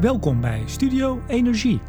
[0.00, 1.80] Welkom bij Studio Energie.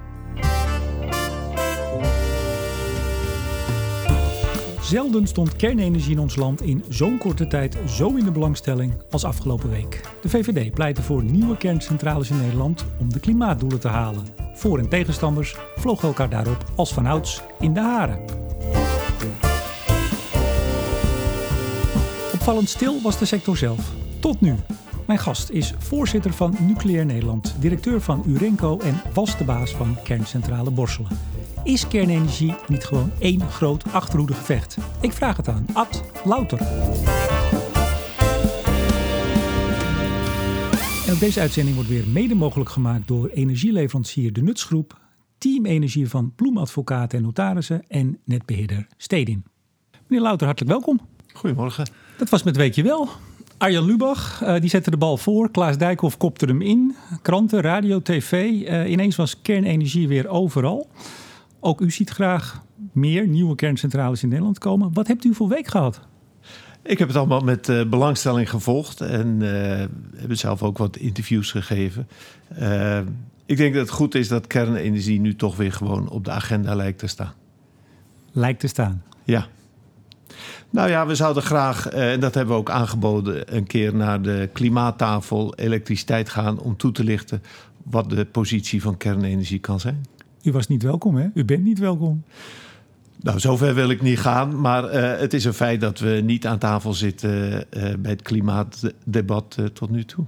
[4.81, 9.23] Zelden stond kernenergie in ons land in zo'n korte tijd zo in de belangstelling als
[9.23, 10.01] afgelopen week.
[10.21, 14.25] De VVD pleitte voor nieuwe kerncentrales in Nederland om de klimaatdoelen te halen.
[14.53, 18.19] Voor- en tegenstanders vlogen elkaar daarop als vanouds in de haren.
[22.33, 23.91] Opvallend stil was de sector zelf.
[24.19, 24.55] Tot nu.
[25.07, 29.97] Mijn gast is voorzitter van Nucleair Nederland, directeur van Urenco en was de baas van
[30.03, 31.11] kerncentrale Borselen.
[31.63, 34.77] Is kernenergie niet gewoon één groot achterhoede gevecht?
[35.01, 36.59] Ik vraag het aan Ad Louter.
[41.07, 44.99] En ook deze uitzending wordt weer mede mogelijk gemaakt door energieleverancier De Nutsgroep,
[45.37, 49.43] Team Energie van Bloemadvocaten en Notarissen en netbeheerder Stedin.
[50.07, 50.99] Meneer Louter, hartelijk welkom.
[51.33, 51.87] Goedemorgen.
[52.17, 53.09] Dat was met Weet je wel.
[53.61, 55.51] Arjan Lubach, uh, die zette de bal voor.
[55.51, 56.95] Klaas Dijkhoff kopte hem in.
[57.21, 58.31] Kranten, radio, tv.
[58.51, 60.89] Uh, ineens was kernenergie weer overal.
[61.59, 64.93] Ook u ziet graag meer nieuwe kerncentrales in Nederland komen.
[64.93, 66.01] Wat hebt u voor week gehad?
[66.83, 69.39] Ik heb het allemaal met uh, belangstelling gevolgd en
[70.15, 72.07] heb zelf ook wat interviews gegeven.
[73.45, 76.75] ik denk dat het goed is dat kernenergie nu toch weer gewoon op de agenda
[76.75, 77.33] lijkt te staan.
[78.31, 79.03] Lijkt te staan?
[79.23, 79.47] Ja.
[80.69, 84.49] Nou ja, we zouden graag, en dat hebben we ook aangeboden, een keer naar de
[84.53, 87.43] klimaattafel elektriciteit gaan om toe te lichten
[87.83, 90.05] wat de positie van kernenergie kan zijn.
[90.43, 91.27] U was niet welkom, hè?
[91.33, 92.23] U bent niet welkom.
[93.21, 94.61] Nou, zover wil ik niet gaan.
[94.61, 98.21] Maar uh, het is een feit dat we niet aan tafel zitten uh, bij het
[98.21, 100.25] klimaatdebat uh, tot nu toe.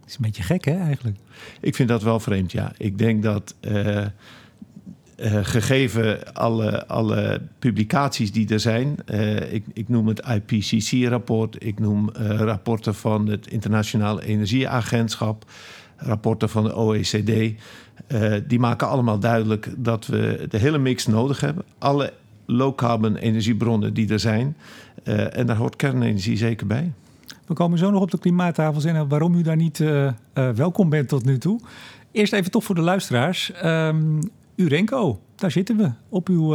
[0.00, 1.16] Het is een beetje gek, hè, eigenlijk?
[1.60, 2.72] Ik vind dat wel vreemd, ja.
[2.76, 3.54] Ik denk dat
[5.22, 8.96] gegeven alle, alle publicaties die er zijn...
[9.50, 15.44] Ik, ik, noem het IPCC-rapport, ik noem rapporten van het Internationaal Energieagentschap...
[15.96, 17.52] rapporten van de OECD...
[18.08, 21.64] Uh, die maken allemaal duidelijk dat we de hele mix nodig hebben.
[21.78, 22.12] Alle
[22.46, 24.56] low-carbon energiebronnen die er zijn.
[25.04, 26.92] Uh, en daar hoort kernenergie zeker bij.
[27.46, 31.08] We komen zo nog op de klimaattafel en waarom u daar niet uh, welkom bent
[31.08, 31.60] tot nu toe.
[32.12, 33.52] Eerst even toch voor de luisteraars.
[33.64, 34.18] Um,
[34.60, 35.90] Urenco, daar zitten we.
[36.08, 36.48] Op uw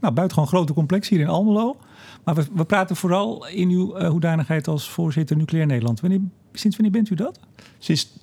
[0.00, 1.76] nou, buitengewoon grote complex hier in Almelo.
[2.24, 6.00] Maar we, we praten vooral in uw hoedanigheid als voorzitter Nucleair Nederland.
[6.00, 6.20] Wanneer,
[6.52, 7.40] sinds wanneer bent u dat?
[7.78, 8.18] Sinds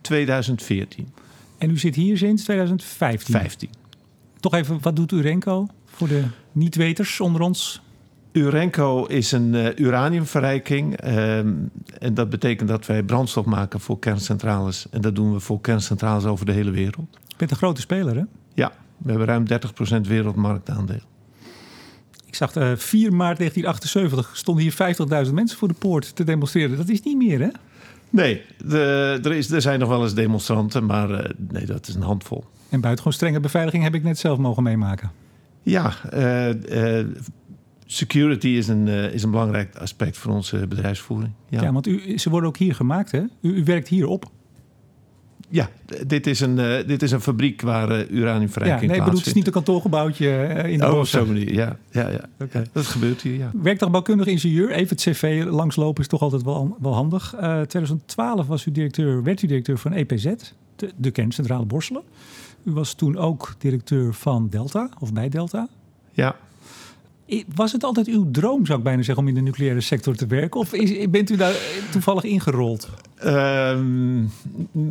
[0.00, 1.08] 2014.
[1.58, 3.34] En u zit hier sinds 2015?
[3.34, 3.70] 15.
[4.40, 7.82] Toch even, wat doet Urenco voor de niet-weters onder ons?
[8.32, 11.04] Urenco is een uh, uraniumverrijking.
[11.04, 14.86] Uh, en dat betekent dat wij brandstof maken voor kerncentrales.
[14.90, 17.06] En dat doen we voor kerncentrales over de hele wereld.
[17.26, 18.22] Je bent een grote speler, hè?
[18.54, 19.44] Ja, we hebben ruim
[20.04, 21.00] 30% wereldmarktaandeel.
[22.26, 26.76] Ik zag uh, 4 maart 1978 stonden hier 50.000 mensen voor de poort te demonstreren.
[26.76, 27.48] Dat is niet meer, hè?
[28.10, 31.18] Nee, de, er, is, er zijn nog wel eens demonstranten, maar uh,
[31.50, 32.44] nee, dat is een handvol.
[32.68, 35.10] En buitengewoon strenge beveiliging heb ik net zelf mogen meemaken.
[35.62, 37.06] Ja, uh, uh,
[37.86, 41.32] security is een, is een belangrijk aspect voor onze bedrijfsvoering.
[41.48, 43.22] Ja, ja want u, ze worden ook hier gemaakt, hè?
[43.40, 44.30] U, u werkt hier op.
[45.52, 45.68] Ja,
[46.06, 49.26] dit is een, uh, dit is een fabriek waar uh, uraniumverrijking ja, nee, bedoel, het
[49.26, 51.76] is niet een kantoorgebouwtje uh, in de Oh, op zo'n manier, ja.
[51.90, 52.20] ja, ja.
[52.40, 52.66] Okay.
[52.72, 53.50] Dat gebeurt hier, ja.
[54.26, 57.34] Ingenieur, even het cv langslopen is toch altijd wel, wel handig.
[57.38, 60.24] 2012 was u directeur, werd u directeur van EPZ,
[60.76, 62.02] de, de kerncentrale Borselen.
[62.62, 65.68] U was toen ook directeur van Delta, of bij Delta.
[66.12, 66.36] Ja.
[67.54, 70.26] Was het altijd uw droom, zou ik bijna zeggen, om in de nucleaire sector te
[70.26, 70.60] werken?
[70.60, 70.70] Of
[71.10, 71.54] bent u daar
[71.90, 72.88] toevallig ingerold?
[73.24, 74.30] Um,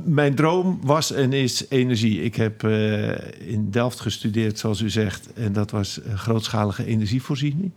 [0.03, 2.23] mijn droom was en is energie.
[2.23, 3.09] Ik heb uh,
[3.47, 5.33] in Delft gestudeerd, zoals u zegt.
[5.33, 7.71] En dat was grootschalige energievoorziening.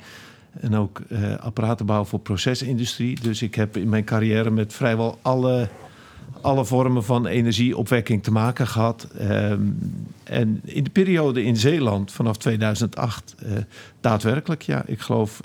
[0.60, 3.20] En ook uh, apparatenbouw voor procesindustrie.
[3.20, 5.68] Dus ik heb in mijn carrière met vrijwel alle,
[6.40, 9.08] alle vormen van energieopwekking te maken gehad.
[9.20, 9.78] Um,
[10.24, 13.52] en in de periode in Zeeland vanaf 2008 uh,
[14.00, 15.40] daadwerkelijk, ja, ik geloof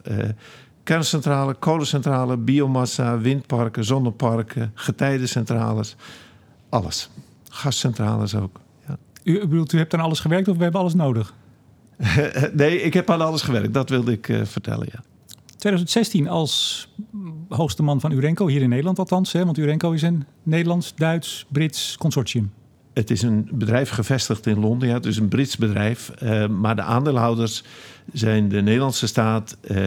[0.89, 5.95] kerncentrale, kolencentrale, biomassa, windparken, zonneparken, getijdencentrales.
[6.69, 7.09] Alles.
[7.49, 8.59] Gascentrales ook.
[8.87, 8.97] Ja.
[9.23, 11.33] U bedoelt, u hebt aan alles gewerkt of we hebben alles nodig?
[12.53, 13.73] nee, ik heb aan alles gewerkt.
[13.73, 14.99] Dat wilde ik uh, vertellen, ja.
[15.59, 16.87] 2016 als
[17.49, 19.31] hoogste man van Urenco, hier in Nederland althans.
[19.31, 19.45] Hè?
[19.45, 22.51] Want Urenco is een Nederlands, Duits, Brits consortium.
[22.93, 26.11] Het is een bedrijf gevestigd in Londen, ja, het is een Brits bedrijf.
[26.23, 27.63] Uh, maar de aandeelhouders
[28.13, 29.77] zijn de Nederlandse staat, uh,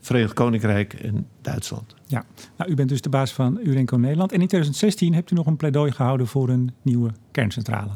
[0.00, 1.94] Verenigd Koninkrijk en Duitsland.
[2.06, 2.24] Ja,
[2.56, 4.32] nou, u bent dus de baas van Urenco Nederland.
[4.32, 7.92] En in 2016 hebt u nog een pleidooi gehouden voor een nieuwe kerncentrale.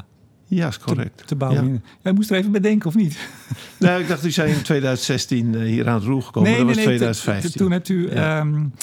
[0.55, 1.17] Ja, is correct.
[1.17, 1.73] Te, te bouwen.
[1.73, 1.79] Ja.
[2.01, 3.17] Jij moest er even bedenken, of niet?
[3.79, 6.49] Nou, ik dacht, u zijn in 2016 uh, hier aan het roer gekomen.
[6.49, 7.59] Nee, dat nee, was nee, 2015.
[7.59, 8.11] Toen hebt u...
[8.13, 8.39] Ja.
[8.39, 8.73] Um,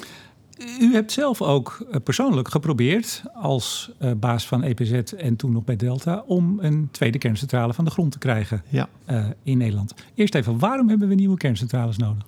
[0.81, 5.65] U hebt zelf ook eh, persoonlijk geprobeerd als uh, baas van EPZ en toen nog
[5.65, 8.89] bij Delta om een tweede kerncentrale van de grond te krijgen ja.
[9.11, 9.95] uh, in Nederland.
[10.15, 12.23] Eerst even, waarom hebben we nieuwe kerncentrales nodig?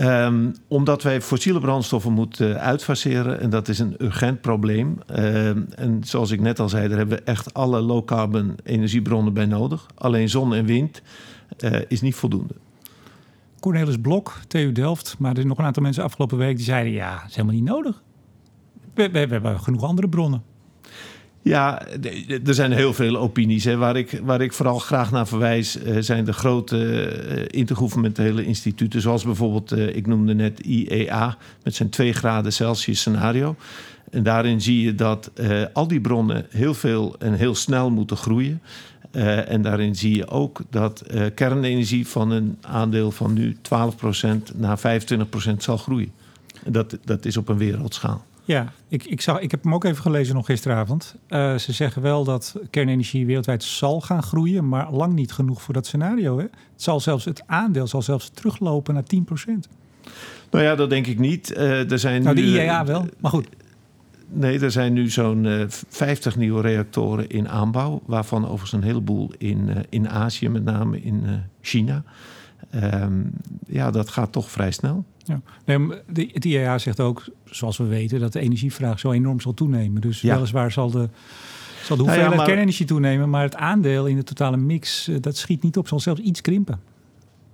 [0.00, 4.98] Um, omdat wij fossiele brandstoffen moeten uitfaseren en dat is een urgent probleem.
[5.10, 9.46] Um, en zoals ik net al zei, daar hebben we echt alle low-carbon energiebronnen bij
[9.46, 9.86] nodig.
[9.94, 11.02] Alleen zon en wind
[11.58, 12.54] uh, is niet voldoende.
[13.60, 16.92] Cornelis Blok, TU Delft, maar er zijn nog een aantal mensen afgelopen week die zeiden:
[16.92, 18.02] ja, dat is helemaal niet nodig.
[18.94, 20.42] We hebben genoeg andere bronnen.
[21.42, 21.86] Ja,
[22.44, 23.64] er zijn heel veel opinies.
[23.64, 23.76] Hè.
[23.76, 26.76] Waar, ik, waar ik vooral graag naar verwijs uh, zijn de grote
[28.18, 29.00] uh, instituten.
[29.00, 33.56] Zoals bijvoorbeeld, uh, ik noemde net IEA met zijn 2 graden Celsius scenario.
[34.10, 35.30] En daarin zie je dat
[35.72, 38.62] al die bronnen heel veel en heel snel moeten groeien.
[39.46, 41.02] en daarin zie je ook dat
[41.34, 46.12] kernenergie van een aandeel van nu 12% naar 25% zal groeien.
[46.66, 48.24] Dat, dat is op een wereldschaal.
[48.52, 51.14] Ja, ik, ik, zag, ik heb hem ook even gelezen nog gisteravond.
[51.28, 55.74] Uh, ze zeggen wel dat kernenergie wereldwijd zal gaan groeien, maar lang niet genoeg voor
[55.74, 56.36] dat scenario.
[56.38, 56.42] Hè?
[56.42, 59.08] Het, zal zelfs, het aandeel zal zelfs teruglopen naar 10%.
[60.50, 61.52] Nou ja, dat denk ik niet.
[61.56, 63.48] Uh, er zijn nou, de IEA wel, maar goed.
[64.28, 69.32] Nee, er zijn nu zo'n uh, 50 nieuwe reactoren in aanbouw, waarvan overigens een heleboel
[69.38, 72.04] in, in Azië, met name in China.
[72.74, 73.30] Um,
[73.66, 75.04] ja, dat gaat toch vrij snel.
[75.24, 75.40] Ja.
[76.06, 80.00] De, het IEA zegt ook, zoals we weten, dat de energievraag zo enorm zal toenemen.
[80.00, 80.34] Dus ja.
[80.34, 81.08] weliswaar zal de,
[81.82, 85.10] zal de hoeveelheid nou ja, maar, kernenergie toenemen, maar het aandeel in de totale mix,
[85.20, 86.80] dat schiet niet op, zal zelfs iets krimpen.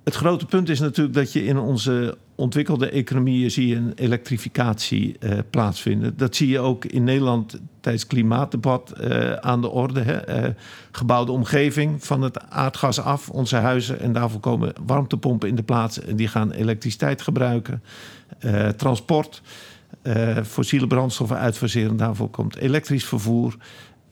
[0.05, 5.17] Het grote punt is natuurlijk dat je in onze ontwikkelde economieën zie je een elektrificatie
[5.20, 6.17] uh, plaatsvinden.
[6.17, 10.00] Dat zie je ook in Nederland tijdens het klimaatdebat uh, aan de orde.
[10.00, 10.46] Hè?
[10.46, 10.55] Uh,
[10.90, 14.00] gebouwde omgeving van het aardgas af, onze huizen.
[14.00, 16.00] En daarvoor komen warmtepompen in de plaats.
[16.00, 17.82] En die gaan elektriciteit gebruiken.
[18.76, 19.43] transport,
[20.44, 21.96] fossiele brandstoffen uitfaseren.
[21.96, 23.56] Daarvoor komt elektrisch vervoer.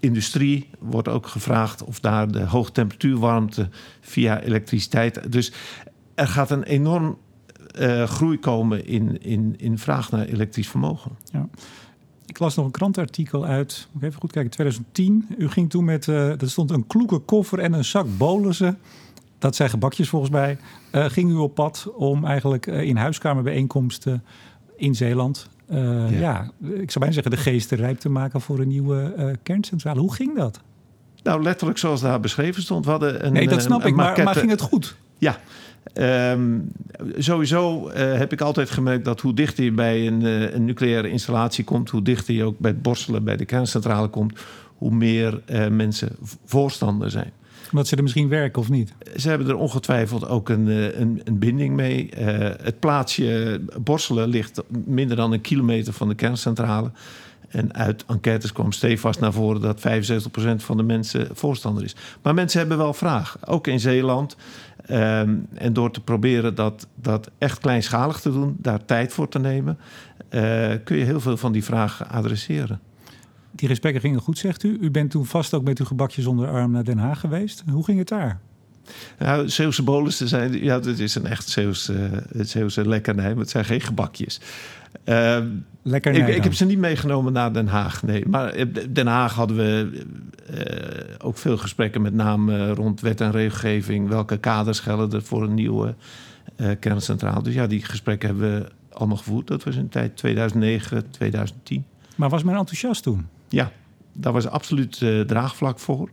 [0.00, 3.68] Industrie wordt ook gevraagd of daar de hoogtemperatuurwarmte
[4.00, 5.32] via elektriciteit.
[5.32, 5.52] Dus
[6.14, 7.18] er gaat een enorm
[7.78, 11.10] uh, groei komen in, in, in vraag naar elektrisch vermogen.
[11.32, 11.48] Ja.
[12.26, 15.26] Ik las nog een krantenartikel uit, moet even goed kijken, 2010.
[15.38, 18.78] U ging toen met, uh, er stond een kloeke koffer en een zak bolussen.
[19.38, 20.58] Dat zijn gebakjes volgens mij.
[20.92, 24.24] Uh, ging u op pad om eigenlijk in huiskamerbijeenkomsten
[24.76, 25.48] in Zeeland...
[25.68, 26.08] Ja.
[26.08, 26.50] ja.
[26.60, 30.00] ik zou bijna zeggen de geesten rijp te maken voor een nieuwe kerncentrale.
[30.00, 30.60] Hoe ging dat?
[31.26, 32.84] Nou, letterlijk zoals daar beschreven stond.
[32.84, 34.96] We hadden een, nee, dat snap ik, maar, maar ging het goed?
[35.18, 35.40] Ja,
[35.94, 36.72] Um,
[37.16, 41.10] sowieso uh, heb ik altijd gemerkt dat hoe dichter je bij een, uh, een, nucleaire
[41.10, 44.38] installatie komt, hoe dichter je ook bij het borstelen bij de kerncentrale komt,
[44.76, 46.08] hoe meer uh, mensen
[46.44, 47.32] voorstander zijn.
[47.70, 48.92] Omdat ze er misschien werken of niet?
[49.16, 50.66] Ze hebben er ongetwijfeld ook een,
[51.00, 52.08] een, een binding mee.
[52.62, 56.90] het plaatsje borstelen ligt minder dan een kilometer van de kerncentrale.
[57.48, 59.82] En uit enquêtes kwam stevast naar voren dat 75%
[60.56, 61.96] van de mensen voorstander is.
[62.22, 63.36] Maar mensen hebben wel vraag.
[63.46, 64.36] Ook in Zeeland.
[64.90, 69.38] Um, en door te proberen dat, dat echt kleinschalig te doen, daar tijd voor te
[69.38, 69.78] nemen,
[70.30, 70.40] uh,
[70.84, 72.80] kun je heel veel van die vragen adresseren.
[73.52, 74.78] Die gesprekken gingen goed, zegt u.
[74.80, 77.64] U bent toen vast ook met uw gebakjes onder arm naar Den Haag geweest.
[77.70, 78.40] Hoe ging het daar?
[79.18, 83.64] Nou, Zeeuwse bolussen zijn, ja, dat is een echt Zeeuwse, Zeeuwse lekkernij, maar het zijn
[83.64, 84.40] geen gebakjes.
[85.04, 85.38] Uh,
[85.82, 88.26] Lekker ik, ik, heb ze niet meegenomen naar Den Haag, nee.
[88.28, 88.54] Maar
[88.90, 90.02] Den Haag hadden we
[90.50, 94.08] uh, ook veel gesprekken, met name rond wet en regelgeving.
[94.08, 95.94] Welke kaders gelden er voor een nieuwe
[96.56, 97.42] uh, kerncentraal?
[97.42, 99.46] Dus ja, die gesprekken hebben we allemaal gevoerd.
[99.46, 101.84] Dat was in de tijd 2009, 2010.
[102.16, 103.26] Maar was men enthousiast toen?
[103.48, 103.72] Ja,
[104.12, 106.10] daar was absoluut draagvlak voor.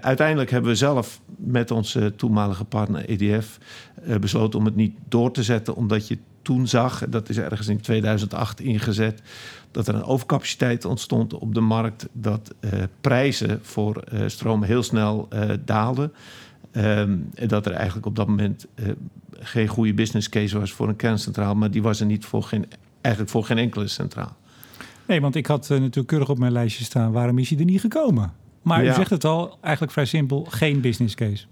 [0.00, 3.58] Uiteindelijk hebben we zelf met onze toenmalige partner EDF
[4.06, 7.68] uh, besloten om het niet door te zetten, omdat je toen zag, dat is ergens
[7.68, 9.22] in 2008 ingezet,
[9.70, 14.82] dat er een overcapaciteit ontstond op de markt, dat uh, prijzen voor uh, stroom heel
[14.82, 15.28] snel
[15.64, 16.12] daalden.
[16.72, 18.66] Um, en dat er eigenlijk op dat moment
[19.32, 22.66] geen goede business case was voor een kerncentraal, maar die was er niet voor geen,
[23.00, 24.36] eigenlijk voor geen enkele centraal.
[25.06, 27.80] Nee, want ik had natuurlijk keurig op mijn lijstje staan, waarom is hij er niet
[27.80, 28.32] gekomen?
[28.66, 28.90] Maar ja.
[28.90, 31.44] u zegt het al, eigenlijk vrij simpel, geen business case.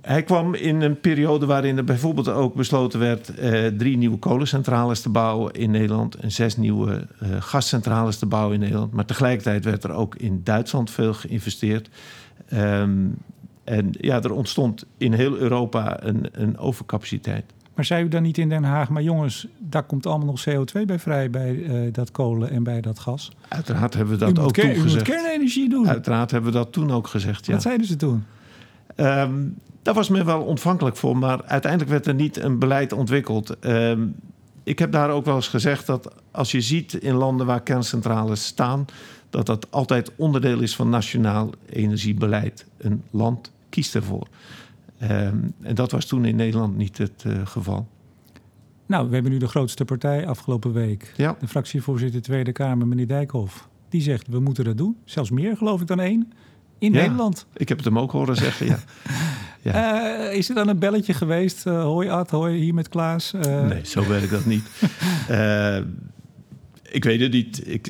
[0.00, 5.00] Hij kwam in een periode waarin er bijvoorbeeld ook besloten werd eh, drie nieuwe kolencentrales
[5.00, 8.92] te bouwen in Nederland en zes nieuwe eh, gascentrales te bouwen in Nederland.
[8.92, 11.88] Maar tegelijkertijd werd er ook in Duitsland veel geïnvesteerd.
[12.52, 13.16] Um,
[13.64, 17.44] en ja, er ontstond in heel Europa een, een overcapaciteit.
[17.76, 20.84] Maar zei u dan niet in Den Haag, maar jongens, daar komt allemaal nog CO2
[20.86, 23.32] bij vrij bij uh, dat kolen en bij dat gas?
[23.48, 24.90] Uiteraard hebben we dat ook toen gezegd.
[24.90, 25.88] U moet kernenergie doen.
[25.88, 27.52] Uiteraard hebben we dat toen ook gezegd, ja.
[27.52, 28.24] Wat zeiden ze toen?
[28.96, 33.56] Um, daar was men wel ontvankelijk voor, maar uiteindelijk werd er niet een beleid ontwikkeld.
[33.60, 34.14] Um,
[34.62, 38.44] ik heb daar ook wel eens gezegd dat als je ziet in landen waar kerncentrales
[38.44, 38.84] staan,
[39.30, 42.66] dat dat altijd onderdeel is van nationaal energiebeleid.
[42.76, 44.26] Een land kiest ervoor.
[44.98, 47.88] Ehm, en dat was toen in Nederland niet het uh, geval.
[48.86, 51.12] Nou, we hebben nu de grootste partij afgelopen week.
[51.16, 51.36] Ja.
[51.40, 53.68] De fractievoorzitter Tweede Kamer, meneer Dijkhoff.
[53.88, 54.96] Die zegt, we moeten dat doen.
[55.04, 56.32] Zelfs meer, geloof ik, dan één.
[56.78, 57.46] In ja, Nederland.
[57.54, 58.78] Ik heb het hem ook horen zeggen, ja.
[59.62, 60.28] ja.
[60.28, 61.66] Uh, is er dan een belletje geweest?
[61.66, 63.32] Uh, hoi Ad, hoi hier met Klaas.
[63.32, 64.68] Nee, zo werkt dat niet.
[66.96, 67.86] ik weet het niet ik,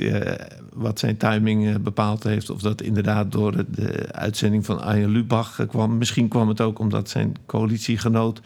[0.76, 2.50] wat zijn timing bepaald heeft.
[2.50, 5.99] Of dat inderdaad door de uitzending van Arjen Lubach kwam.
[5.99, 8.40] Misschien kwam het ook omdat zijn coalitiegenoot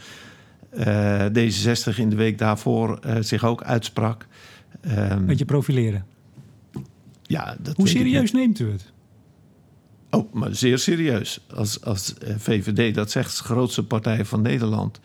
[1.29, 4.27] D66 in de week daarvoor zich ook uitsprak.
[4.87, 6.05] Um, Beetje profileren.
[7.23, 8.93] Ja, dat Hoe serieus neemt u het?
[10.11, 11.41] Oh, maar zeer serieus.
[11.55, 15.01] Als, als VVD dat zegt, de grootste partij van Nederland.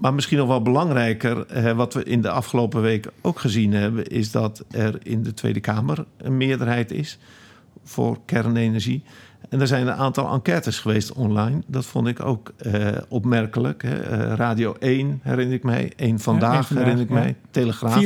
[0.00, 4.06] Maar misschien nog wel belangrijker, eh, wat we in de afgelopen week ook gezien hebben,
[4.06, 7.18] is dat er in de Tweede Kamer een meerderheid is
[7.84, 9.02] voor kernenergie.
[9.48, 11.62] En er zijn een aantal enquêtes geweest online.
[11.66, 13.82] Dat vond ik ook uh, opmerkelijk.
[13.82, 14.28] Hè.
[14.28, 15.92] Uh, Radio 1 herinner ik mij.
[15.96, 17.14] 1 Vandaag, ja, vandaag herinner ik ja.
[17.14, 17.36] mij.
[17.50, 18.04] Telegraaf.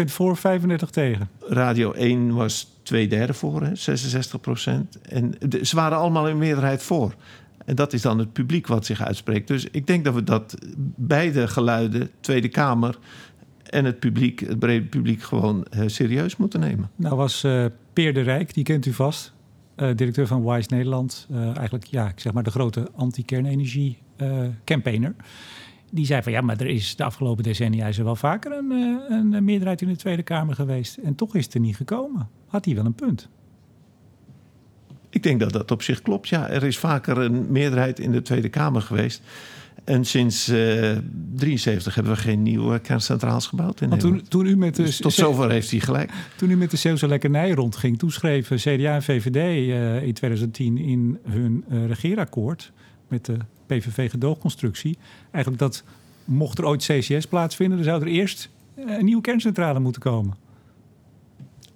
[0.00, 1.28] 54% voor, 35 tegen.
[1.48, 4.66] Radio 1 was twee derde voor, hè, 66
[5.02, 7.14] En de, ze waren allemaal in meerderheid voor.
[7.64, 9.48] En dat is dan het publiek wat zich uitspreekt.
[9.48, 10.54] Dus ik denk dat we dat
[10.96, 12.98] beide geluiden, Tweede Kamer
[13.70, 16.90] en het publiek, het brede publiek, gewoon uh, serieus moeten nemen.
[16.96, 19.32] Nou was uh, Peer de Rijk, die kent u vast,
[19.76, 21.28] uh, directeur van Wise Nederland.
[21.32, 23.98] eigenlijk, ja, ik zeg maar de grote anti-kernenergie
[24.64, 25.14] campaigner.
[25.90, 28.70] Die zei van ja, maar er is de afgelopen decennia is er wel vaker een,
[29.32, 30.96] een meerderheid in de Tweede Kamer geweest.
[30.96, 32.28] En toch is het er niet gekomen.
[32.46, 33.28] Had hij wel een punt?
[35.14, 36.28] Ik denk dat dat op zich klopt.
[36.28, 39.22] Ja, er is vaker een meerderheid in de Tweede Kamer geweest.
[39.84, 44.76] En sinds 1973 uh, hebben we geen nieuwe kerncentrales gebouwd in toen, toen u met
[44.76, 46.12] de, dus tot zover heeft hij gelijk.
[46.36, 50.78] Toen u met de Zeeuwse lekkernij rondging, toen schreven CDA en VVD uh, in 2010
[50.78, 52.72] in hun uh, regeerakkoord
[53.08, 54.98] met de PVV-gedoogconstructie
[55.30, 55.84] eigenlijk dat
[56.24, 58.48] mocht er ooit CCS plaatsvinden, dan zou er eerst
[58.86, 60.43] een nieuwe kerncentrale moeten komen.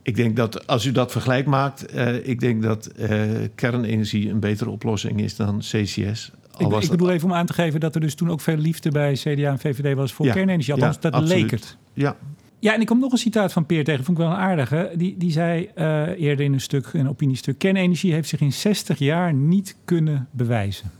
[0.09, 3.21] Ik denk dat als u dat vergelijk maakt, uh, ik denk dat uh,
[3.55, 6.33] kernenergie een betere oplossing is dan CCS.
[6.57, 8.91] Ik, ik, bedoel even om aan te geven dat er dus toen ook veel liefde
[8.91, 10.75] bij CDA en VVD was voor ja, kernenergie.
[10.75, 11.41] Althans, ja, dat absoluut.
[11.43, 11.77] leek het.
[11.93, 12.17] Ja.
[12.59, 14.93] Ja, en ik kom nog een citaat van Peer tegen, vond ik wel een aardige.
[14.97, 17.59] Die, die zei uh, eerder in een stuk, een opiniestuk...
[17.59, 20.91] kernenergie heeft zich in 60 jaar niet kunnen bewijzen.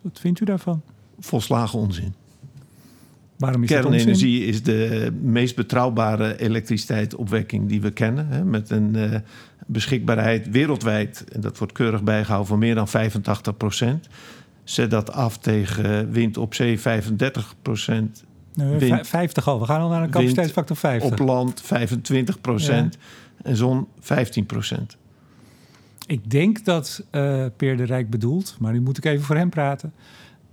[0.00, 0.82] Wat vindt u daarvan?
[1.18, 2.14] Volslagen onzin.
[3.42, 8.26] Waarom is Kernenergie is de meest betrouwbare elektriciteitsopwekking die we kennen.
[8.28, 9.14] Hè, met een uh,
[9.66, 14.08] beschikbaarheid wereldwijd, en dat wordt keurig bijgehouden, van meer dan 85 procent.
[14.64, 18.24] Zet dat af tegen wind op zee 35 procent.
[18.54, 21.10] Nee, wind, 50 al, we gaan al naar een capaciteitsfactor 50.
[21.10, 23.50] Op land 25 procent ja.
[23.50, 24.96] en zon 15 procent.
[26.06, 29.50] Ik denk dat uh, Peer de Rijk bedoelt, maar nu moet ik even voor hem
[29.50, 29.92] praten,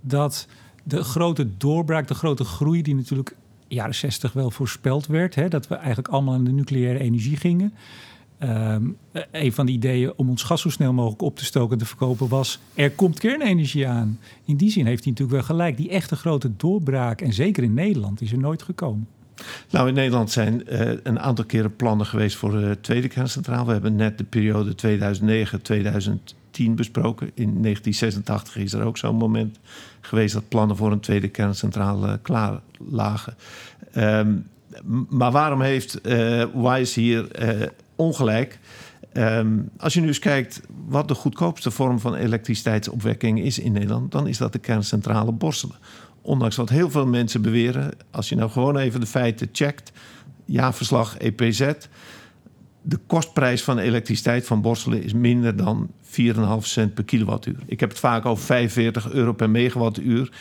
[0.00, 0.46] dat
[0.82, 3.36] de grote doorbraak, de grote groei die natuurlijk
[3.68, 7.72] jaren 60 wel voorspeld werd, hè, dat we eigenlijk allemaal aan de nucleaire energie gingen.
[8.42, 8.96] Um,
[9.30, 11.86] een van de ideeën om ons gas zo snel mogelijk op te stoken en te
[11.86, 14.18] verkopen was: er komt kernenergie aan.
[14.44, 15.76] In die zin heeft hij natuurlijk wel gelijk.
[15.76, 19.08] Die echte grote doorbraak, en zeker in Nederland, is er nooit gekomen.
[19.70, 23.66] Nou, in Nederland zijn uh, een aantal keren plannen geweest voor de tweede kerncentraal.
[23.66, 24.74] We hebben net de periode
[26.34, 27.26] 2009-2010 besproken.
[27.26, 29.58] In 1986 is er ook zo'n moment
[30.00, 33.34] geweest dat plannen voor een tweede kerncentrale klaar lagen.
[33.96, 34.46] Um,
[35.08, 38.58] maar waarom heeft uh, Wise hier uh, ongelijk?
[39.12, 44.12] Um, als je nu eens kijkt wat de goedkoopste vorm van elektriciteitsopwekking is in Nederland,
[44.12, 45.76] dan is dat de kerncentrale Borselen.
[46.22, 49.92] Ondanks wat heel veel mensen beweren, als je nou gewoon even de feiten checkt,
[50.44, 51.72] jaarverslag EPZ,
[52.82, 56.10] de kostprijs van elektriciteit van Borselen is minder dan 4,5
[56.60, 57.56] cent per kilowattuur.
[57.66, 60.32] Ik heb het vaak over 45 euro per megawattuur.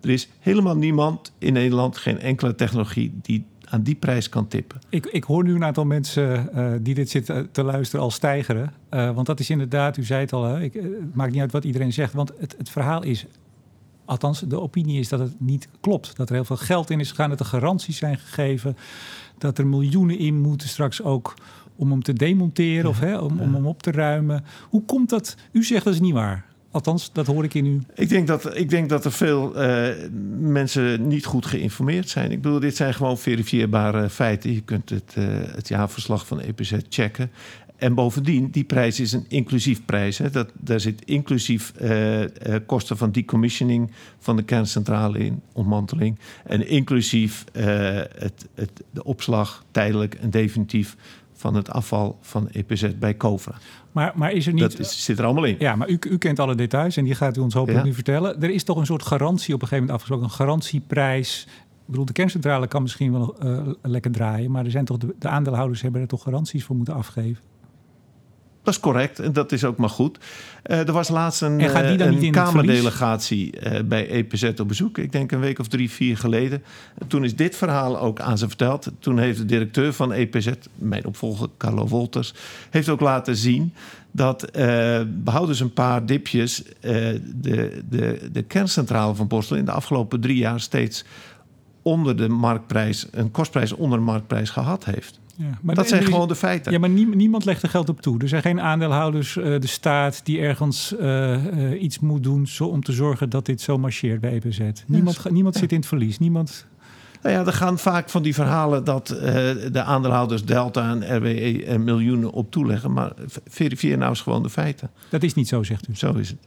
[0.00, 4.80] Er is helemaal niemand in Nederland, geen enkele technologie die aan die prijs kan tippen.
[4.88, 8.72] Ik, ik hoor nu een aantal mensen uh, die dit zitten te luisteren al stijgeren.
[8.90, 11.52] Uh, want dat is inderdaad, u zei het al, hè, ik, het maakt niet uit
[11.52, 12.12] wat iedereen zegt.
[12.12, 13.26] Want het, het verhaal is,
[14.04, 16.16] althans de opinie is dat het niet klopt.
[16.16, 18.76] Dat er heel veel geld in is gegaan, dat er garanties zijn gegeven.
[19.38, 21.34] Dat er miljoenen in moeten straks ook
[21.78, 23.42] om hem te demonteren ja, of hè, om, ja.
[23.42, 24.44] om hem op te ruimen.
[24.68, 25.36] Hoe komt dat?
[25.52, 26.46] U zegt dat is niet waar.
[26.70, 27.80] Althans, dat hoor ik in u.
[27.94, 29.88] Ik denk dat, ik denk dat er veel uh,
[30.38, 32.30] mensen niet goed geïnformeerd zijn.
[32.30, 34.52] Ik bedoel, dit zijn gewoon verifieerbare feiten.
[34.52, 37.30] Je kunt het, uh, het jaarverslag van EPZ checken.
[37.76, 40.18] en bovendien, die prijs is een inclusief prijs.
[40.18, 40.30] Hè.
[40.30, 42.26] Dat, daar zit inclusief uh, uh,
[42.66, 46.18] kosten van decommissioning van de kerncentrale in, ontmanteling.
[46.44, 50.96] En inclusief het, het, de opslag tijdelijk en definitief
[51.38, 53.54] van het afval van EPZ bij Covra.
[53.92, 54.62] Maar, maar is er niet...
[54.62, 55.56] Dat is, zit er allemaal in.
[55.58, 57.86] Ja, maar u, u kent alle details en die gaat u ons hopelijk ja.
[57.86, 58.42] nu vertellen.
[58.42, 60.24] Er is toch een soort garantie op een gegeven moment afgesproken.
[60.24, 61.46] Een garantieprijs.
[61.70, 63.36] Ik bedoel, de kerncentrale kan misschien wel
[63.82, 64.50] lekker draaien...
[64.50, 67.42] maar er zijn toch de, de aandeelhouders hebben er toch garanties voor moeten afgeven?
[68.68, 70.18] Dat is correct en dat is ook maar goed.
[70.66, 74.98] Uh, er was laatst een, uh, een Kamerdelegatie uh, bij EPZ op bezoek.
[74.98, 76.62] Ik denk een week of drie, vier geleden.
[76.98, 78.90] En toen is dit verhaal ook aan ze verteld.
[78.98, 82.34] Toen heeft de directeur van EPZ, mijn opvolger Carlo Wolters...
[82.70, 83.74] heeft ook laten zien
[84.10, 84.50] dat,
[85.06, 86.62] behouden ze een paar dipjes...
[86.80, 90.60] de, de, de kerncentrale van Borstel in de afgelopen drie jaar...
[90.60, 91.04] steeds
[91.82, 95.20] onder de marktprijs, een kostprijs onder de marktprijs gehad heeft.
[95.38, 96.72] Ja, maar dat zijn gewoon de feiten.
[96.72, 98.18] Ja, maar niemand legt er geld op toe.
[98.18, 102.64] Er zijn geen aandeelhouders, uh, de staat, die ergens uh, uh, iets moet doen zo,
[102.64, 104.60] om te zorgen dat dit zo marcheert bij EPZ.
[104.86, 106.18] Niemand, ja, niemand zit in het verlies.
[106.18, 106.66] Niemand.
[107.22, 112.30] Nou ja, er gaan vaak van die verhalen dat de aandeelhouders Delta en RWE miljoenen
[112.30, 112.92] op toeleggen.
[112.92, 113.12] Maar
[113.46, 114.90] verifieer nou eens gewoon de feiten.
[115.10, 115.94] Dat is niet zo, zegt u.
[115.94, 116.38] Zo is het.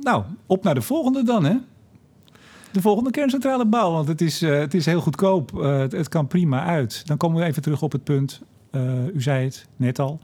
[0.00, 1.56] Nou, op naar de volgende dan, hè?
[2.72, 3.96] De volgende kerncentrale bouwen.
[3.96, 5.52] Want het is, uh, het is heel goedkoop.
[5.54, 7.06] Uh, het, kan prima uit.
[7.06, 8.42] Dan komen we even terug op het punt.
[8.72, 10.20] Uh, u zei het net al.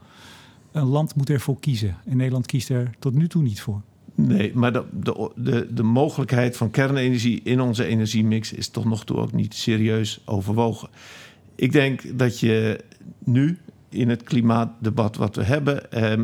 [0.73, 1.97] Een land moet ervoor kiezen.
[2.05, 3.81] En Nederland kiest er tot nu toe niet voor.
[4.15, 9.05] Nee, maar de, de, de, de mogelijkheid van kernenergie in onze energiemix is toch nog
[9.05, 10.89] toe ook niet serieus overwogen.
[11.55, 12.81] Ik denk dat je
[13.19, 15.83] nu in het klimaatdebat wat we hebben,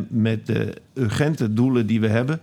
[0.09, 2.39] met de urgente doelen die we hebben,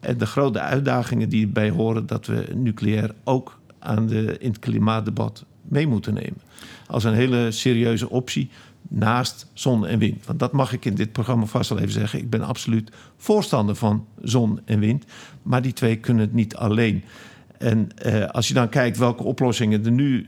[0.00, 4.58] en de grote uitdagingen die erbij horen, dat we nucleair ook aan de, in het
[4.58, 6.40] klimaatdebat mee moeten nemen.
[6.86, 8.50] Als een hele serieuze optie
[8.88, 10.26] naast zon en wind.
[10.26, 12.18] Want dat mag ik in dit programma vast wel even zeggen.
[12.18, 15.04] Ik ben absoluut voorstander van zon en wind.
[15.42, 17.04] Maar die twee kunnen het niet alleen.
[17.58, 20.26] En eh, als je dan kijkt welke oplossingen er nu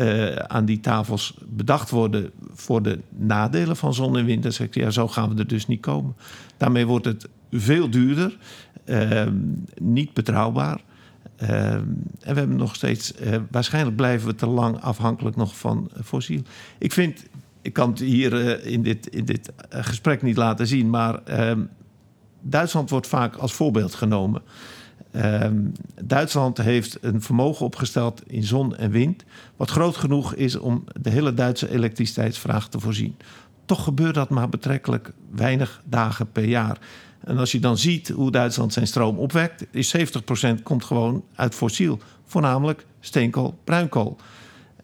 [0.00, 4.66] uh, aan die tafels bedacht worden voor de nadelen van zon en wind, dan zeg
[4.66, 6.16] ik ja, zo gaan we er dus niet komen.
[6.56, 8.36] Daarmee wordt het veel duurder.
[8.84, 9.36] Ehm,
[9.74, 10.80] niet betrouwbaar.
[11.36, 11.82] Ehm,
[12.20, 16.02] en we hebben nog steeds, uh, waarschijnlijk blijven we te lang afhankelijk nog van uh,
[16.02, 16.42] fossiel.
[16.78, 17.26] Ik vind,
[17.62, 21.60] ik kan het hier uh, in dit, in dit gesprek niet laten zien, maar ehm,
[22.40, 24.42] Duitsland wordt vaak als voorbeeld genomen.
[26.04, 29.24] Duitsland heeft een vermogen opgesteld in zon en wind,
[29.56, 33.16] wat groot genoeg is om de hele Duitse elektriciteitsvraag te voorzien.
[33.64, 36.78] Toch gebeurt dat maar betrekkelijk weinig dagen per jaar.
[37.24, 40.00] En als je dan ziet hoe Duitsland zijn stroom opwekt, is 70%
[40.62, 41.98] komt gewoon uit fossiel.
[42.24, 44.16] Voornamelijk steenkool, bruinkool.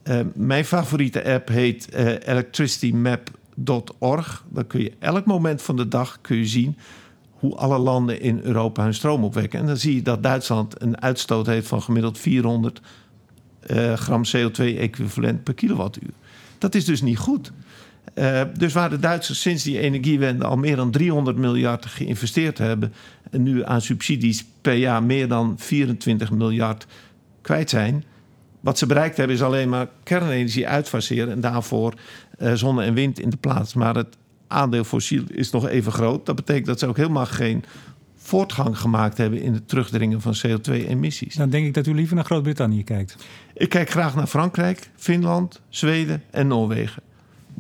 [0.05, 4.45] Uh, mijn favoriete app heet uh, electricitymap.org.
[4.49, 6.77] Dan kun je elk moment van de dag kun je zien
[7.31, 9.61] hoe alle landen in Europa hun stroom opwekken.
[9.61, 12.81] En dan zie je dat Duitsland een uitstoot heeft van gemiddeld 400
[13.67, 16.11] uh, gram CO2-equivalent per kilowattuur.
[16.59, 17.53] Dat is dus niet goed.
[18.21, 22.93] Uh, dus waar de Duitsers sinds die energiewende al meer dan 300 miljard geïnvesteerd hebben.
[23.31, 26.87] en nu aan subsidies per jaar meer dan 24 miljard
[27.41, 28.05] kwijt zijn.
[28.61, 31.95] Wat ze bereikt hebben is alleen maar kernenergie uitfaseren en daarvoor
[32.39, 33.75] uh, zonne en wind in de plaats.
[33.75, 36.27] Maar het aandeel fossiel is nog even groot.
[36.27, 37.65] Dat betekent dat ze ook helemaal geen
[38.17, 41.35] voortgang gemaakt hebben in het terugdringen van CO2-emissies.
[41.37, 43.17] Dan denk ik dat u liever naar Groot-Brittannië kijkt.
[43.55, 47.03] Ik kijk graag naar Frankrijk, Finland, Zweden en Noorwegen.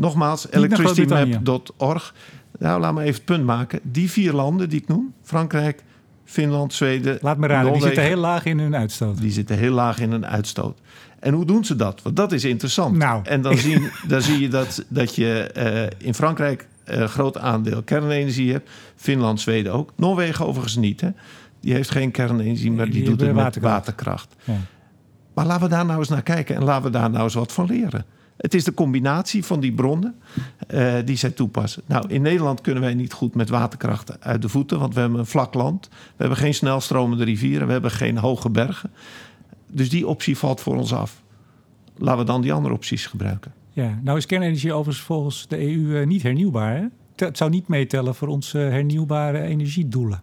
[0.00, 2.14] Nogmaals, electricitymap.org.
[2.58, 3.80] Nou, laat me even het punt maken.
[3.82, 5.82] Die vier landen die ik noem, Frankrijk,
[6.24, 7.18] Finland, Zweden.
[7.20, 9.20] Laat me raden, die zitten heel laag in hun uitstoot.
[9.20, 10.78] Die zitten heel laag in hun uitstoot.
[11.18, 12.02] En hoe doen ze dat?
[12.02, 12.96] Want dat is interessant.
[12.96, 13.20] Nou.
[13.24, 17.38] En dan, zien, dan zie je dat, dat je uh, in Frankrijk een uh, groot
[17.38, 18.70] aandeel kernenergie hebt.
[18.96, 19.92] Finland, Zweden ook.
[19.96, 21.00] Noorwegen overigens niet.
[21.00, 21.10] Hè?
[21.60, 23.86] Die heeft geen kernenergie, maar die, die doet het met waterkracht.
[23.86, 24.34] waterkracht.
[24.44, 24.56] Ja.
[25.34, 27.52] Maar laten we daar nou eens naar kijken en laten we daar nou eens wat
[27.52, 28.04] van leren.
[28.40, 30.14] Het is de combinatie van die bronnen
[30.70, 31.82] uh, die zij toepassen.
[31.86, 35.18] Nou, in Nederland kunnen wij niet goed met waterkracht uit de voeten, want we hebben
[35.18, 35.88] een vlak land.
[35.90, 38.90] We hebben geen snelstromende rivieren, we hebben geen hoge bergen.
[39.66, 41.22] Dus die optie valt voor ons af.
[41.96, 43.52] Laten we dan die andere opties gebruiken.
[43.70, 46.90] Ja, nou is kernenergie overigens volgens de EU uh, niet hernieuwbaar.
[47.16, 50.22] Het zou niet meetellen voor onze hernieuwbare energiedoelen.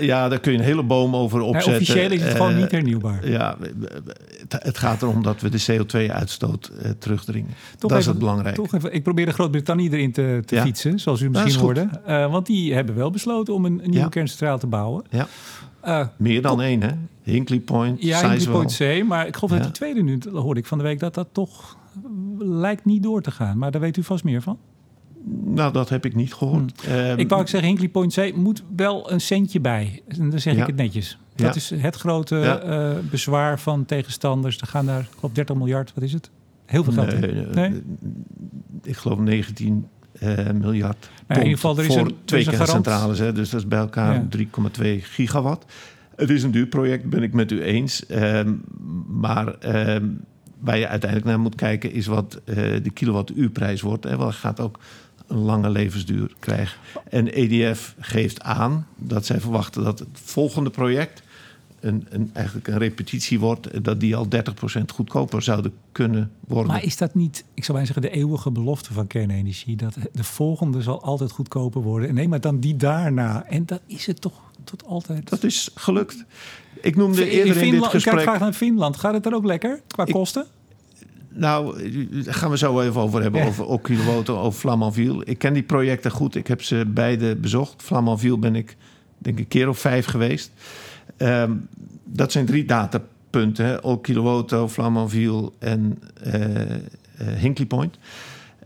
[0.00, 1.70] Ja, daar kun je een hele boom over opzetten.
[1.70, 3.28] Nee, officieel is het gewoon niet hernieuwbaar.
[3.28, 3.56] Ja,
[4.48, 7.50] het gaat erom dat we de CO2-uitstoot uh, terugdringen.
[7.78, 8.54] Toch dat is het belangrijk.
[8.54, 10.62] Toch even, ik probeer de Groot-Brittannië erin te, te ja.
[10.62, 11.88] fietsen, zoals u misschien hoorde.
[12.08, 14.08] Uh, want die hebben wel besloten om een, een nieuwe ja.
[14.08, 15.04] kerncentrale te bouwen.
[15.10, 15.28] Ja.
[16.16, 16.90] Meer dan één, hè?
[17.22, 19.04] Hinkley Point, Ja, Hinkley Point C.
[19.04, 21.76] Maar ik geloof dat die tweede nu, hoorde ik van de week, dat dat toch
[22.38, 23.58] lijkt niet door te gaan.
[23.58, 24.58] Maar daar weet u vast meer van.
[25.44, 26.82] Nou, dat heb ik niet gehoord.
[26.86, 26.94] Hmm.
[26.94, 30.02] Um, ik wou ook zeggen, Hinkley Point C moet wel een centje bij.
[30.08, 30.60] En dan zeg ja.
[30.60, 31.18] ik het netjes.
[31.34, 32.64] Dat is het grote ja.
[32.64, 34.58] uh, bezwaar van tegenstanders.
[34.58, 36.30] Er gaan daar, ik geloof 30 miljard, wat is het?
[36.66, 37.20] Heel veel geld.
[37.20, 37.82] Nee, nee?
[38.82, 39.86] ik geloof 19
[40.22, 41.10] uh, miljard.
[41.26, 43.18] Nou, in ieder geval, er is voor een, twee er kerncentrales.
[43.18, 44.46] Hè, dus dat is bij elkaar ja.
[44.78, 45.64] 3,2 gigawatt.
[46.16, 48.04] Het is een duur project, ben ik met u eens.
[48.10, 48.62] Um,
[49.06, 49.54] maar
[49.94, 50.20] um,
[50.58, 51.92] waar je uiteindelijk naar moet kijken...
[51.92, 54.04] is wat uh, de kilowattuurprijs wordt.
[54.04, 54.78] Hè, want gaat ook
[55.30, 56.78] een lange levensduur krijgen.
[57.08, 61.22] En EDF geeft aan dat zij verwachten dat het volgende project...
[61.80, 63.84] Een, een, eigenlijk een repetitie wordt...
[63.84, 64.26] dat die al
[64.78, 66.72] 30% goedkoper zouden kunnen worden.
[66.72, 68.12] Maar is dat niet, ik zou bijna zeggen...
[68.12, 69.76] de eeuwige belofte van kernenergie?
[69.76, 72.08] Dat de volgende zal altijd goedkoper worden.
[72.08, 73.44] En nee, maar dan die daarna.
[73.44, 75.28] En dat is het toch tot altijd.
[75.28, 76.24] Dat is gelukt.
[76.80, 78.14] Ik noemde eerder in, Finland, dit gesprek...
[78.14, 78.96] Ik graag naar Finland.
[78.96, 80.46] Gaat het er ook lekker qua ik, kosten?
[81.32, 81.90] Nou,
[82.24, 83.40] daar gaan we zo even over hebben.
[83.40, 83.46] Ja.
[83.46, 85.24] Over Okilowoto, over Flamanville.
[85.24, 86.34] Ik ken die projecten goed.
[86.34, 87.82] Ik heb ze beide bezocht.
[87.82, 88.76] Flamanville ben ik
[89.18, 90.50] denk ik een keer of vijf geweest.
[91.18, 91.68] Um,
[92.04, 93.84] dat zijn drie datapunten.
[93.84, 96.34] Okilowoto, Flamanville en uh,
[97.38, 97.98] Hinkley Point.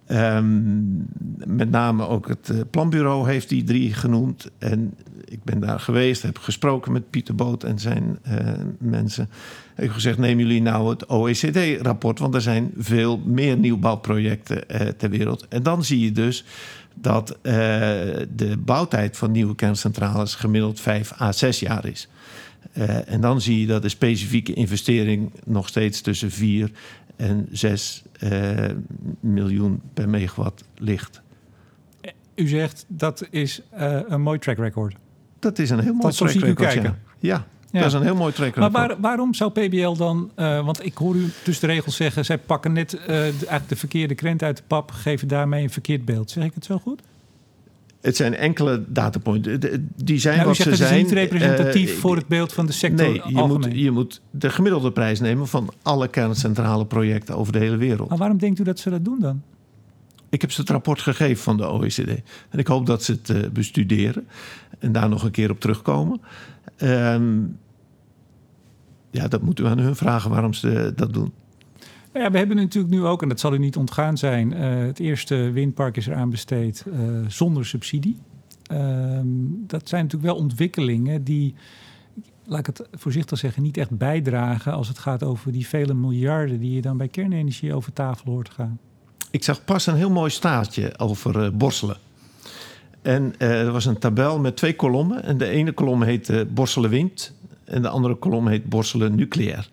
[0.08, 1.06] Um,
[1.46, 4.50] met name ook het uh, planbureau heeft die drie genoemd.
[4.58, 8.38] En ik ben daar geweest, heb gesproken met Pieter Boot en zijn uh,
[8.78, 9.28] mensen.
[9.76, 12.18] Ik heb gezegd, nemen jullie nou het OECD-rapport...
[12.18, 15.48] want er zijn veel meer nieuwbouwprojecten uh, ter wereld.
[15.48, 16.44] En dan zie je dus
[16.94, 20.34] dat de bouwtijd van nieuwe kerncentrales...
[20.34, 22.08] gemiddeld vijf à zes jaar is.
[23.06, 26.70] En dan zie je dat de specifieke investering nog steeds tussen 4
[27.16, 28.70] en 6 uh,
[29.20, 31.22] miljoen per megawatt ligt.
[32.34, 34.96] U zegt dat is uh, een mooi track record.
[35.38, 36.72] Dat is een heel mooi track record.
[36.72, 36.98] Kijken.
[37.18, 37.34] Ja.
[37.34, 37.46] ja.
[37.70, 37.80] Ja.
[37.80, 38.72] Dat is een heel mooi track record.
[38.72, 40.30] Maar waar, waarom zou PBL dan...
[40.36, 42.24] Uh, want ik hoor u tussen de regels zeggen...
[42.24, 44.90] zij pakken net de, eigenlijk de verkeerde krent uit de pap...
[44.90, 46.30] geven daarmee een verkeerd beeld.
[46.30, 47.02] Zeg ik het zo goed?
[48.04, 49.60] Het zijn enkele datapunten.
[49.96, 51.00] Die zijn nou, wat zegt, ze het zijn.
[51.00, 54.20] is niet representatief uh, voor het beeld van de sector Nee, je moet, je moet
[54.30, 55.46] de gemiddelde prijs nemen...
[55.46, 58.08] van alle kerncentrale projecten over de hele wereld.
[58.08, 59.42] Maar waarom denkt u dat ze dat doen dan?
[60.28, 62.08] Ik heb ze het rapport gegeven van de OECD.
[62.50, 64.26] En ik hoop dat ze het uh, bestuderen.
[64.78, 66.20] En daar nog een keer op terugkomen.
[66.82, 67.58] Um,
[69.10, 71.32] ja, dat moet u aan hun vragen waarom ze dat doen.
[72.14, 74.52] Nou ja, we hebben natuurlijk nu ook, en dat zal u niet ontgaan zijn...
[74.52, 76.94] Uh, het eerste windpark is eraan besteed uh,
[77.28, 78.18] zonder subsidie.
[78.72, 79.20] Uh,
[79.66, 81.54] dat zijn natuurlijk wel ontwikkelingen die,
[82.44, 83.62] laat ik het voorzichtig zeggen...
[83.62, 86.60] niet echt bijdragen als het gaat over die vele miljarden...
[86.60, 88.78] die je dan bij kernenergie over tafel hoort gaan.
[89.30, 91.96] Ik zag pas een heel mooi staartje over uh, Borselen.
[93.02, 95.22] En uh, er was een tabel met twee kolommen.
[95.22, 97.34] En de ene kolom heet Borselen Wind...
[97.64, 99.72] en de andere kolom heet Borselen Nucleair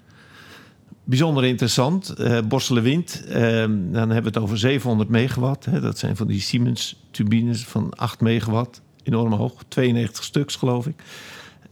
[1.04, 2.14] bijzonder interessant.
[2.20, 5.66] Uh, Borselen Wind, uh, dan hebben we het over 700 megawatt.
[5.66, 5.82] Hè.
[5.82, 8.82] Dat zijn van die Siemens-turbines van 8 megawatt.
[9.04, 11.04] Enorm hoog, 92 stuks geloof ik.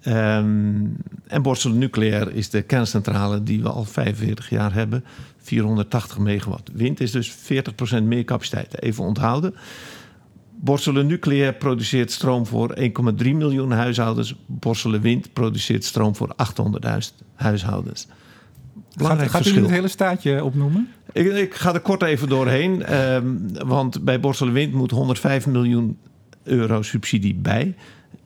[0.07, 5.03] Um, en Borselen Nucleair is de kerncentrale die we al 45 jaar hebben.
[5.37, 6.69] 480 megawatt.
[6.73, 8.81] Wind is dus 40% meer capaciteit.
[8.81, 9.55] Even onthouden.
[10.61, 14.35] Borselen Nucleair produceert stroom voor 1,3 miljoen huishoudens.
[14.45, 18.07] Borselen Wind produceert stroom voor 800.000 huishoudens.
[19.07, 20.89] Gaat, gaat u het hele staatje opnoemen?
[21.11, 22.93] Ik, ik, ga er kort even doorheen.
[23.13, 25.97] Um, want bij Borselen Wind moet 105 miljoen
[26.43, 27.75] euro subsidie bij.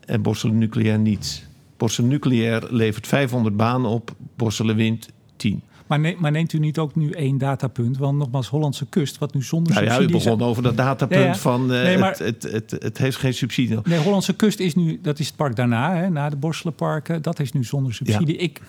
[0.06, 1.44] En Borselen Nucleair niets.
[1.78, 4.16] Borselen Nucleair levert 500 banen op.
[4.36, 5.62] Borselen Wind 10.
[5.88, 7.98] Maar, ne maar, neemt u niet ook nu één datapunt?
[7.98, 10.10] Want nogmaals, Hollandse kust, wat nu zonder nou subsidie...
[10.10, 11.36] Ja, u begon over dat datapunt ja, ja.
[11.36, 13.80] van uh, nee, maar, het, het, het, het, heeft geen subsidie.
[13.84, 17.22] Nee, Hollandse kust is nu, dat is het park daarna, hè, na de Borselenparken.
[17.22, 18.36] Dat is nu zonder subsidie.
[18.36, 18.62] Ik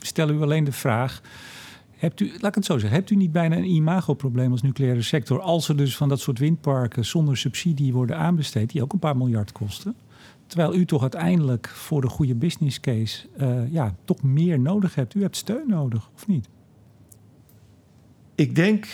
[0.00, 1.20] stel u alleen de vraag...
[1.96, 5.02] Hebt u, laat ik het zo zeggen, hebt u niet bijna een imagoprobleem als nucleaire
[5.02, 5.40] sector...
[5.40, 8.70] als er dus van dat soort windparken zonder subsidie worden aanbesteed...
[8.70, 9.94] die ook een paar miljard kosten...
[10.46, 13.26] terwijl u toch uiteindelijk voor de goede business case...
[13.40, 15.14] Uh, ja, toch meer nodig hebt.
[15.14, 16.48] U hebt steun nodig, of niet?
[18.34, 18.86] Ik denk,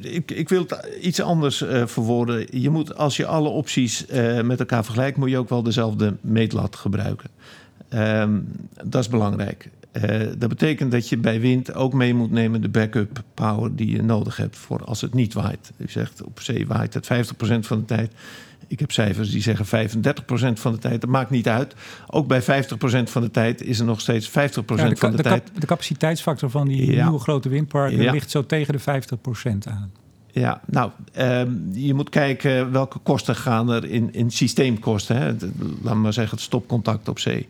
[0.00, 2.60] ik, ik wil het iets anders uh, verwoorden.
[2.60, 4.06] Je moet, als je alle opties
[4.42, 5.16] met elkaar vergelijkt...
[5.16, 7.30] moet je ook wel dezelfde meetlat gebruiken.
[7.94, 8.48] Um,
[8.84, 9.70] dat is belangrijk.
[9.92, 13.90] Uh, dat betekent dat je bij wind ook mee moet nemen de backup power die
[13.90, 15.72] je nodig hebt voor als het niet waait.
[15.76, 17.08] U zegt op zee waait het 50%
[17.60, 18.12] van de tijd.
[18.66, 21.00] Ik heb cijfers die zeggen 35% van de tijd.
[21.00, 21.74] Dat maakt niet uit.
[22.06, 22.44] Ook bij 50%
[23.04, 25.50] van de tijd is er nog steeds 50% ja, de, van de, de tijd.
[25.58, 27.02] De capaciteitsfactor van die ja.
[27.02, 28.12] nieuwe grote windparken ja.
[28.12, 29.92] ligt zo tegen de 50% aan.
[30.38, 35.16] Ja, nou, ehm, je moet kijken welke kosten gaan er in, in systeemkosten.
[35.16, 35.34] Hè.
[35.82, 37.48] Laat maar zeggen, het stopcontact op zee.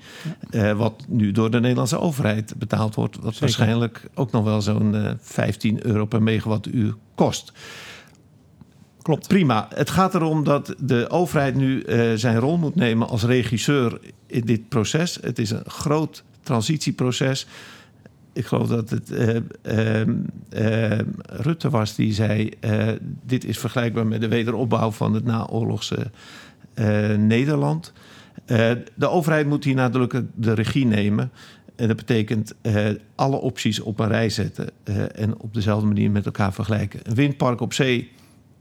[0.50, 0.74] Ja.
[0.74, 3.14] wat nu door de Nederlandse overheid betaald wordt.
[3.14, 3.40] Wat Zeker.
[3.40, 7.52] waarschijnlijk ook nog wel zo'n 15 euro per megawattuur kost.
[9.02, 9.28] Klopt.
[9.28, 9.68] Prima.
[9.74, 14.40] Het gaat erom dat de overheid nu uh, zijn rol moet nemen als regisseur in
[14.40, 15.18] dit proces.
[15.20, 17.46] Het is een groot transitieproces.
[18.38, 20.06] Ik geloof dat het uh,
[20.52, 22.50] uh, Rutte was die zei:
[23.22, 26.10] dit is vergelijkbaar met de wederopbouw van het naoorlogse
[27.16, 27.92] Nederland.
[28.94, 31.30] de overheid moet hier nadrukkelijk de regie nemen.
[31.76, 32.54] En dat betekent
[33.14, 34.68] alle opties op een rij zetten
[35.14, 37.00] en op dezelfde manier met elkaar vergelijken.
[37.02, 38.10] Een windpark op zee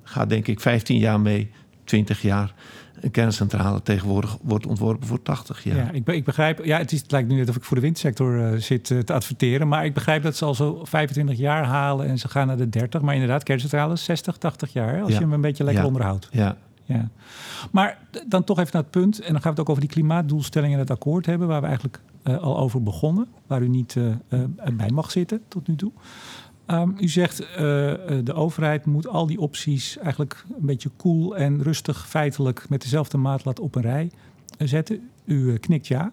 [0.03, 1.51] gaat denk ik 15 jaar mee,
[1.83, 2.53] 20 jaar.
[3.01, 5.75] Een kerncentrale tegenwoordig wordt ontworpen voor 80 jaar.
[5.75, 6.65] Ja, ik, ik begrijp.
[6.65, 8.99] Ja, het, is, het lijkt nu net of ik voor de windsector uh, zit uh,
[8.99, 9.67] te adverteren.
[9.67, 12.69] Maar ik begrijp dat ze al zo 25 jaar halen en ze gaan naar de
[12.69, 13.01] 30.
[13.01, 15.01] Maar inderdaad, kerncentrales 60, 80 jaar.
[15.01, 15.17] Als ja.
[15.17, 15.87] je hem een beetje lekker ja.
[15.87, 16.27] onderhoudt.
[16.31, 16.57] Ja.
[16.83, 17.09] ja.
[17.71, 19.19] Maar dan toch even naar het punt.
[19.19, 21.47] En dan gaan we het ook over die klimaatdoelstellingen en het akkoord hebben.
[21.47, 23.27] Waar we eigenlijk uh, al over begonnen.
[23.47, 23.95] Waar u niet
[24.73, 25.91] bij mag zitten tot nu toe.
[26.71, 27.47] Um, u zegt uh,
[28.23, 32.81] de overheid moet al die opties eigenlijk een beetje koel cool en rustig feitelijk met
[32.81, 34.11] dezelfde maatlat op een rij
[34.57, 35.09] zetten.
[35.25, 36.11] U knikt ja,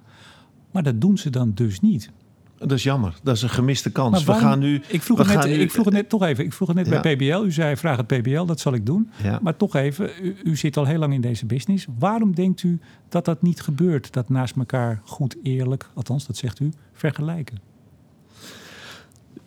[0.71, 2.11] maar dat doen ze dan dus niet.
[2.59, 3.15] Dat is jammer.
[3.23, 4.25] Dat is een gemiste kans.
[4.25, 4.83] Waarom, we gaan nu.
[4.87, 6.45] Ik vroeg, het net, nu, ik vroeg het net toch even.
[6.45, 7.01] Ik vroeg het net ja.
[7.01, 7.45] bij PBL.
[7.45, 9.11] U zei vraag het PBL, dat zal ik doen.
[9.23, 9.39] Ja.
[9.43, 11.87] Maar toch even, u, u, zit al heel lang in deze business.
[11.99, 14.13] Waarom denkt u dat dat niet gebeurt?
[14.13, 17.74] Dat naast elkaar goed, eerlijk, althans dat zegt u, vergelijken?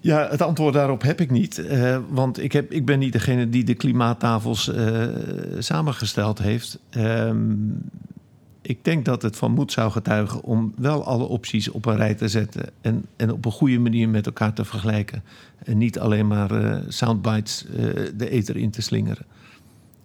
[0.07, 1.57] Ja, het antwoord daarop heb ik niet.
[1.57, 5.05] Uh, want ik, heb, ik ben niet degene die de klimaattafels uh,
[5.59, 6.79] samengesteld heeft.
[6.97, 7.89] Um,
[8.61, 12.13] ik denk dat het van moed zou getuigen om wel alle opties op een rij
[12.13, 12.69] te zetten.
[12.81, 15.23] En, en op een goede manier met elkaar te vergelijken.
[15.63, 17.65] En niet alleen maar uh, soundbites
[18.17, 19.25] de ether in te slingeren.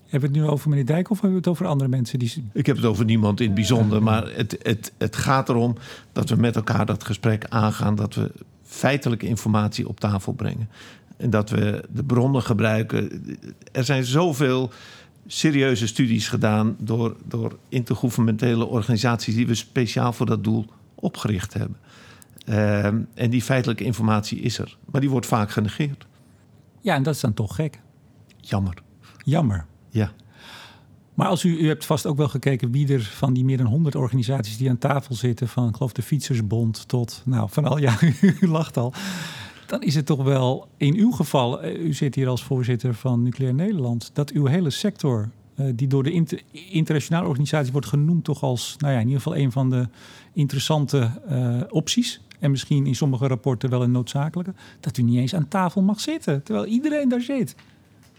[0.09, 2.19] Hebben we het nu over meneer Dijk of hebben we het over andere mensen?
[2.19, 2.45] Die...
[2.53, 4.03] Ik heb het over niemand in het bijzonder.
[4.03, 5.77] Maar het, het, het gaat erom
[6.13, 7.95] dat we met elkaar dat gesprek aangaan.
[7.95, 8.31] Dat we
[8.73, 10.69] feitelijke informatie op tafel brengen.
[11.17, 13.25] En dat we de bronnen gebruiken.
[13.73, 14.71] Er zijn zoveel
[15.27, 21.77] serieuze studies gedaan door, door intergouvernementele organisaties die we speciaal voor dat doel opgericht hebben.
[22.49, 26.07] Uh, en die feitelijke informatie is er, maar die wordt vaak genegeerd.
[26.81, 27.81] Ja, en dat is dan toch gek.
[28.41, 28.75] Jammer.
[29.25, 29.67] Jammer.
[29.89, 30.13] Ja.
[31.15, 33.67] Maar als u, u hebt vast ook wel gekeken wie er van die meer dan
[33.67, 37.79] 100 organisaties die aan tafel zitten, van ik geloof de Fietsersbond tot, nou van al,
[37.87, 38.93] ja, u lacht al.
[39.67, 43.55] Dan is het toch wel in uw geval, u zit hier als voorzitter van Nucleair
[43.55, 48.43] Nederland, dat uw hele sector, uh, die door de inter, internationale organisatie wordt genoemd, toch
[48.43, 49.89] als, nou ja, in ieder geval een van de
[50.33, 52.21] interessante uh, opties.
[52.39, 56.01] En misschien in sommige rapporten wel een noodzakelijke, dat u niet eens aan tafel mag
[56.01, 57.55] zitten, terwijl iedereen daar zit.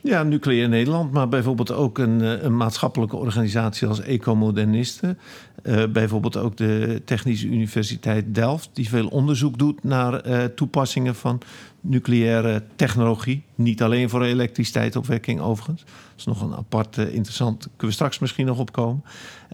[0.06, 5.18] Ja, Nucleair Nederland, maar bijvoorbeeld ook een, een maatschappelijke organisatie als Ecomodernisten.
[5.63, 11.42] Uh, bijvoorbeeld ook de Technische Universiteit Delft, die veel onderzoek doet naar uh, toepassingen van
[11.82, 13.44] nucleaire technologie.
[13.56, 15.84] Niet alleen voor elektriciteitsopwekking overigens.
[15.84, 19.04] Dat is nog een apart interessant, kunnen we straks misschien nog opkomen.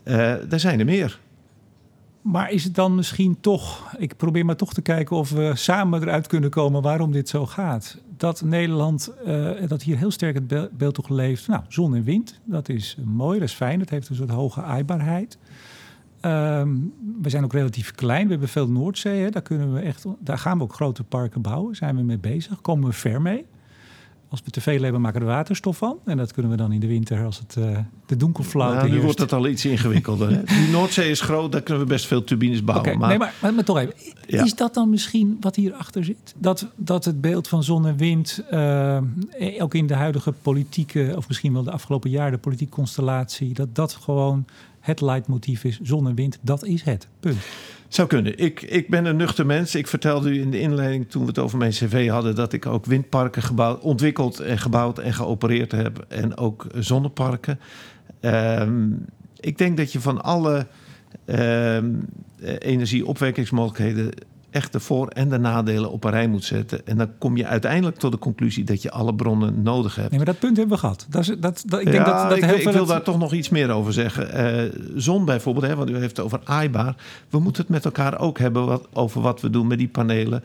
[0.04, 1.20] er zijn er meer.
[2.22, 6.02] Maar is het dan misschien toch, ik probeer maar toch te kijken of we samen
[6.02, 7.98] eruit kunnen komen waarom dit zo gaat.
[8.20, 11.48] Dat Nederland, uh, dat hier heel sterk het beeld toch leeft.
[11.48, 13.80] Nou, zon en wind, dat is mooi, dat is fijn.
[13.80, 15.38] Dat heeft een soort hoge aaibaarheid.
[16.22, 18.24] Um, we zijn ook relatief klein.
[18.24, 19.22] We hebben veel Noordzee.
[19.22, 19.30] Hè.
[19.30, 21.76] Daar, kunnen we echt, daar gaan we ook grote parken bouwen.
[21.76, 22.62] Zijn we mee bezig.
[22.62, 23.46] Komen we ver mee.
[24.30, 25.98] Als we te veel hebben, maken we er waterstof van.
[26.06, 29.02] En dat kunnen we dan in de winter, als het uh, de donkerflauwte nou, Nu
[29.02, 30.30] wordt het al iets ingewikkelder.
[30.30, 30.44] Hè?
[30.44, 32.88] Die Noordzee is groot, daar kunnen we best veel turbines bouwen.
[32.88, 33.10] Okay, maar...
[33.10, 33.94] Nee, maar, maar, maar, toch even.
[34.28, 34.44] Ja.
[34.44, 36.36] Is dat dan misschien wat hierachter zit?
[36.38, 38.98] Dat, dat het beeld van zon en wind, uh,
[39.60, 41.13] ook in de huidige politieke...
[41.15, 43.54] of misschien wel de afgelopen jaren de politieke constellatie...
[43.54, 44.46] dat dat gewoon
[44.89, 45.80] het leidmotief is.
[45.84, 47.08] Zon en wind, dat is het.
[47.19, 47.38] Punt.
[47.88, 48.38] Zou kunnen.
[48.38, 49.75] Ik, ik ben een nuchter mens.
[49.75, 52.36] Ik vertelde u in de inleiding toen we het over mijn cv hadden...
[52.36, 56.06] dat ik ook windparken gebouwd, ontwikkeld en gebouwd en geopereerd heb.
[56.08, 57.60] En ook zonneparken.
[58.21, 59.06] Um,
[59.39, 60.67] ik denk dat je van alle
[61.25, 62.06] um,
[62.60, 64.12] energieopwekkingsmogelijkheden
[64.52, 66.88] echt de voor- en de nadelen op een rij moet zetten.
[66.88, 70.10] En dan kom je uiteindelijk tot de conclusie dat je alle bronnen nodig hebt.
[70.10, 71.08] Nee, maar dat punt hebben we gehad.
[71.10, 72.90] Dat is, dat, dat, ik denk ja, dat, dat ik, heel ik veel wil het...
[72.90, 74.56] daar toch nog iets meer over zeggen.
[74.66, 76.96] Uh, zon bijvoorbeeld, hè, want u heeft het over aaibaar.
[77.30, 80.44] We moeten het met elkaar ook hebben wat, over wat we doen met die panelen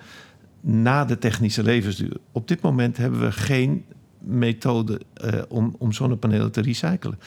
[0.61, 2.17] na de technische levensduur.
[2.33, 3.85] Op dit moment hebben we geen
[4.27, 5.01] methode
[5.49, 7.19] om, om zonnepanelen te recyclen.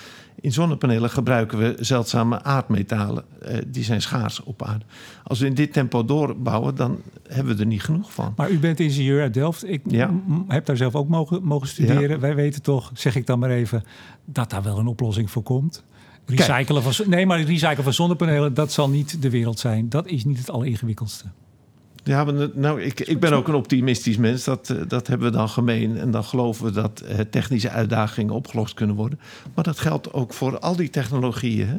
[0.41, 3.23] In zonnepanelen gebruiken we zeldzame aardmetalen.
[3.67, 4.85] die zijn schaars op aarde.
[5.23, 8.33] Als we in dit tempo doorbouwen, dan hebben we er niet genoeg van.
[8.35, 9.69] Maar u bent ingenieur uit Delft.
[9.69, 9.81] Ik
[10.47, 12.19] heb daar zelf ook mogen, mogen studeren.
[12.19, 13.83] Wij weten toch, zeg ik dan maar even,
[14.25, 15.83] dat daar wel een oplossing voor komt.
[16.25, 19.89] Recyclen van, nee, maar recyclen van zonnepanelen, dat zal niet de wereld zijn.
[19.89, 21.25] Dat is niet het alleringewikkeldste.
[22.07, 24.43] Ja, maar nou, ik, ik ben ook een optimistisch mens.
[24.43, 25.97] Dat, eh, dat hebben we dan gemeen.
[25.97, 29.19] En dan geloven we dat uh, technische uitdagingen opgelost kunnen worden.
[29.55, 31.67] Maar dat geldt ook voor al die technologieën.
[31.67, 31.77] Hè?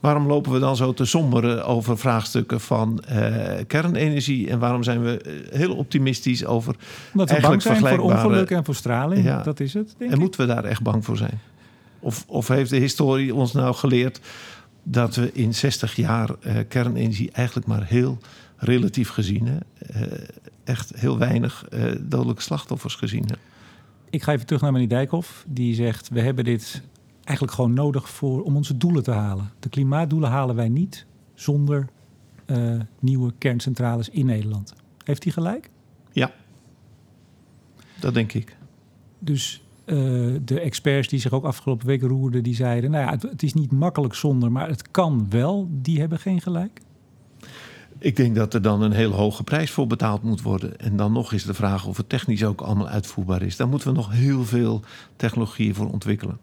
[0.00, 3.36] Waarom lopen we dan zo te somberen over vraagstukken van uh,
[3.66, 4.50] kernenergie?
[4.50, 6.76] En waarom zijn we heel optimistisch over.
[7.12, 9.24] Omdat we bang zijn voor ongeluk en voor straling.
[9.24, 9.42] Ja.
[9.42, 9.94] Dat is het.
[9.98, 11.40] Denk en moeten we daar echt bang voor zijn?
[12.00, 14.20] Of, of heeft de historie ons nou geleerd
[14.82, 18.18] dat we in 60 jaar uh, kernenergie eigenlijk maar heel
[18.58, 19.58] relatief gezien, hè,
[19.96, 20.28] uh,
[20.64, 23.26] echt heel weinig uh, dodelijke slachtoffers gezien?
[24.10, 25.44] Ik ga even terug naar meneer Dijkhoff.
[25.48, 26.82] Die zegt: We hebben dit
[27.24, 29.50] eigenlijk gewoon nodig voor, om onze doelen te halen.
[29.60, 31.88] De klimaatdoelen halen wij niet zonder
[32.98, 34.74] nieuwe kerncentrales in Nederland.
[35.04, 35.70] Heeft hij gelijk?
[36.12, 36.32] Ja,
[38.00, 38.56] dat denk ik.
[39.18, 43.22] Dus uh, de experts die zich ook afgelopen week roerden, die zeiden: Nou ja, het,
[43.22, 45.68] het, is niet makkelijk zonder, maar het kan wel.
[45.70, 46.80] Die hebben geen gelijk.
[48.00, 50.78] Ik denk dat er dan een heel hoge prijs voor betaald moet worden.
[50.78, 53.56] En dan nog is de vraag of het technisch ook allemaal uitvoerbaar is.
[53.56, 54.82] Daar moeten we nog heel veel
[55.16, 56.38] technologieën voor ontwikkelen.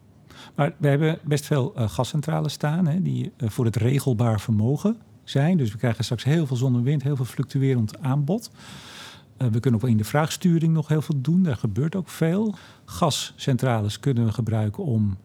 [0.55, 4.97] Maar we hebben best veel uh, gascentrales staan hè, die uh, voor het regelbaar vermogen
[5.23, 5.57] zijn.
[5.57, 8.51] Dus we krijgen straks heel veel zon en wind, heel veel fluctuerend aanbod.
[9.37, 11.43] Uh, we kunnen ook in de vraagsturing nog heel veel doen.
[11.43, 12.55] Daar gebeurt ook veel.
[12.85, 15.17] Gascentrales kunnen we gebruiken om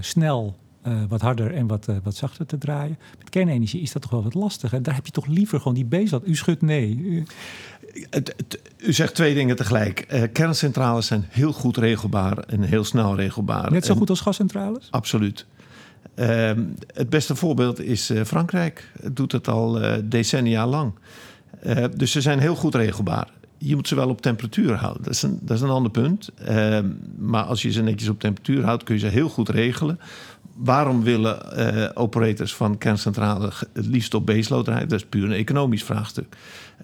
[0.00, 2.98] snel uh, wat harder en wat, wat zachter te draaien.
[3.18, 4.82] Met kernenergie is dat toch wel wat lastiger.
[4.82, 6.22] Daar heb je toch liever gewoon die bezat.
[6.26, 6.96] U schudt nee.
[6.96, 7.26] U...
[8.10, 10.28] Het, u zegt twee dingen tegelijk.
[10.32, 13.70] kerncentrales zijn heel goed regelbaar en heel snel regelbaar.
[13.70, 13.98] Net zo en...
[13.98, 14.88] goed als gascentrales?
[14.90, 15.46] Absoluut.
[16.14, 16.64] Ehm,
[16.94, 18.92] het beste voorbeeld is Frankrijk.
[19.02, 20.92] Het doet het al decennia lang.
[21.96, 25.02] dus ze zijn heel goed regelbaar je moet ze wel op temperatuur houden.
[25.02, 26.30] Dat is een, dat is een ander punt.
[26.48, 26.78] Uh,
[27.18, 30.00] maar als je ze netjes op temperatuur houdt, kun je ze heel goed regelen.
[30.58, 34.88] Waarom willen uh, operators van kerncentrales het liefst op baseload rijden?
[34.88, 36.36] Dat is puur een economisch vraagstuk.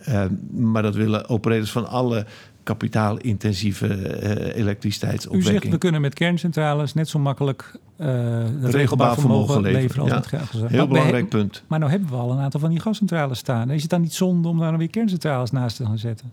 [0.08, 2.26] Uh, maar dat willen operators van alle
[2.62, 5.54] kapitaalintensieve uh, elektriciteitsopwekking.
[5.54, 10.38] U zegt we kunnen met kerncentrales net zo makkelijk uh, regelbaar vermogen leveren, als ja,
[10.38, 10.70] het.
[10.70, 11.62] Heel belangrijk punt.
[11.66, 13.70] Maar nou hebben we al een aantal van die gascentrales staan.
[13.70, 16.32] Is het dan niet zonde om daar dan weer kerncentrales naast te gaan zetten?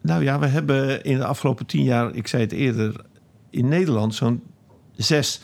[0.00, 2.94] Nou ja, we hebben in de afgelopen tien jaar, ik zei het eerder,
[3.50, 4.42] in Nederland zo'n
[4.96, 5.40] zes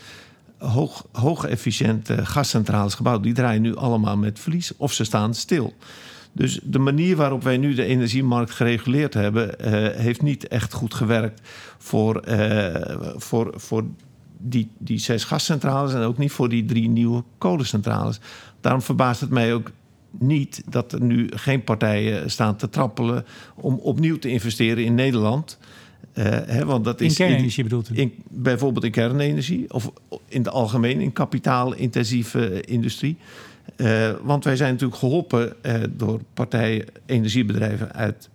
[1.13, 3.23] hoog, efficiënte gascentrales gebouwd.
[3.23, 5.75] Die draaien nu allemaal met verlies of ze staan stil.
[6.33, 10.95] Dus de manier waarop wij nu de energiemarkt gereguleerd hebben, uh, heeft niet echt goed
[10.95, 11.41] gewerkt
[11.79, 12.75] voor, uh,
[13.17, 13.85] voor, voor
[14.39, 18.21] die, die zes gascentrales en ook niet voor die drie nieuwe kolencentrales.
[18.61, 19.71] Daarom verbaast het mij ook
[20.19, 25.59] niet dat er nu geen partijen staan te trappelen om opnieuw te investeren in Nederland.
[26.19, 28.01] Uh, hè, want dat in is kernenergie in, bedoelt u?
[28.01, 29.93] In, bijvoorbeeld in kernenergie of
[30.29, 33.17] in het algemeen in kapitaalintensieve industrie.
[33.77, 38.29] Uh, want wij zijn natuurlijk geholpen uh, door partijen, energiebedrijven uit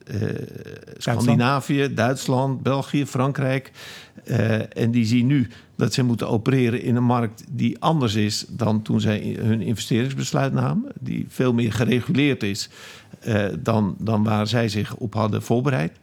[0.98, 2.64] Scandinavië, Duitsland.
[2.64, 3.72] België, Frankrijk.
[4.74, 8.82] en die zien nu dat ze moeten opereren in een markt die anders is dan
[8.82, 10.92] toen zij hun investeringsbesluit namen.
[11.00, 12.70] Die veel meer gereguleerd is
[13.60, 16.00] dan, dan waar zij zich op hadden voorbereid.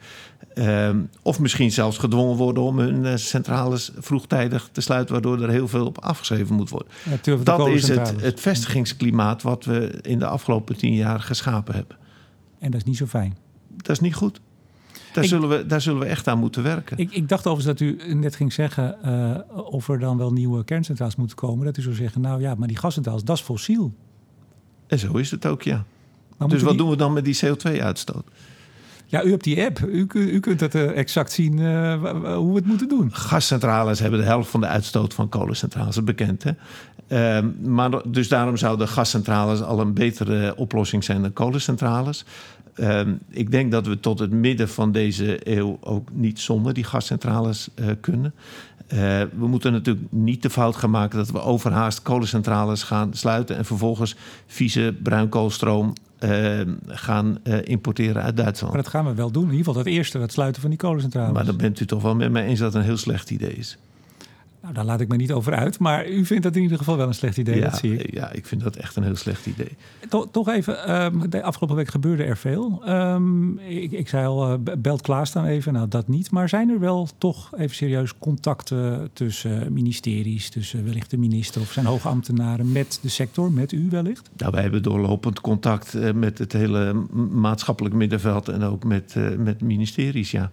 [0.55, 0.91] Uh,
[1.23, 5.69] of misschien zelfs gedwongen worden om hun uh, centrales vroegtijdig te sluiten, waardoor er heel
[5.69, 6.89] veel op afgeschreven moet worden.
[7.23, 11.97] Ja, dat is het, het vestigingsklimaat wat we in de afgelopen tien jaar geschapen hebben.
[12.59, 13.37] En dat is niet zo fijn.
[13.77, 14.41] Dat is niet goed.
[15.13, 16.99] Daar, zullen we, daar zullen we echt aan moeten werken.
[16.99, 20.65] Ik, ik dacht overigens dat u net ging zeggen uh, of er dan wel nieuwe
[20.65, 21.65] kerncentrales moeten komen.
[21.65, 23.95] Dat u zou zeggen, nou ja, maar die gascentrales, dat is fossiel.
[24.87, 25.85] En zo is het ook, ja.
[26.47, 28.25] dus wat doen we dan met die CO2-uitstoot?
[29.11, 29.81] Ja, u hebt die app.
[29.81, 31.93] U, u kunt het uh, exact zien uh,
[32.37, 33.15] hoe we het moeten doen.
[33.15, 36.45] Gascentrales hebben de helft van de uitstoot van kolencentrales, bekend.
[36.45, 36.53] Hè?
[37.43, 42.25] Uh, maar dus daarom zouden gascentrales al een betere oplossing zijn dan kolencentrales.
[42.75, 46.85] Ehm, ik denk dat we tot het midden van deze eeuw ook niet zonder die
[46.85, 48.35] gascentrales uh, kunnen.
[49.39, 53.65] We moeten natuurlijk niet de fout gaan maken dat we overhaast kolencentrales gaan sluiten en
[53.65, 54.17] vervolgens
[54.47, 55.93] vieze bruinkoolstroom
[56.25, 58.75] uh, gaan uh, importeren uit Duitsland.
[58.75, 59.43] Maar dat gaan we wel doen.
[59.43, 61.33] In ieder geval het eerste, het sluiten van die kolencentrales.
[61.33, 63.55] Maar dan bent u toch wel met mij eens dat het een heel slecht idee
[63.55, 63.79] is.
[64.69, 65.79] Nou, daar laat ik me niet over uit.
[65.79, 68.15] Maar u vindt dat in ieder geval wel een slecht idee, ja, dat zie ik.
[68.15, 69.77] Ja, ik vind dat echt een heel slecht idee.
[70.09, 72.83] Toch, toch even, ehm, de afgelopen week gebeurde er veel.
[72.85, 75.73] Ehm, ik, ik zei al, uh, belt Klaas dan even.
[75.73, 76.31] Nou, dat niet.
[76.31, 80.51] Maar zijn er wel toch even serieus contacten tussen ministeries...
[80.51, 84.31] tussen wellicht de minister of zijn hoogambtenaren met de sector, met u wellicht?
[84.37, 86.93] Nou, wij hebben doorlopend contact uh, met het hele
[87.31, 88.49] maatschappelijk middenveld...
[88.49, 90.51] en ook met, uh, met ministeries, ja.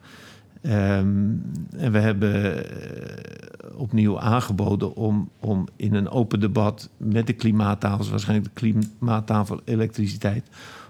[0.65, 1.41] Um,
[1.77, 8.09] en we hebben uh, opnieuw aangeboden om, om in een open debat met de klimaattafels,
[8.09, 8.61] waarschijnlijk de
[8.99, 10.47] klimaattafel elektriciteit,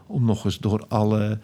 [0.07, 1.39] om nog eens door alle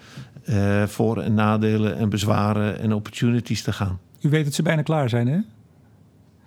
[0.49, 3.99] uh, voor- en nadelen en bezwaren en opportunities te gaan.
[4.21, 5.39] U weet dat ze bijna klaar zijn, hè?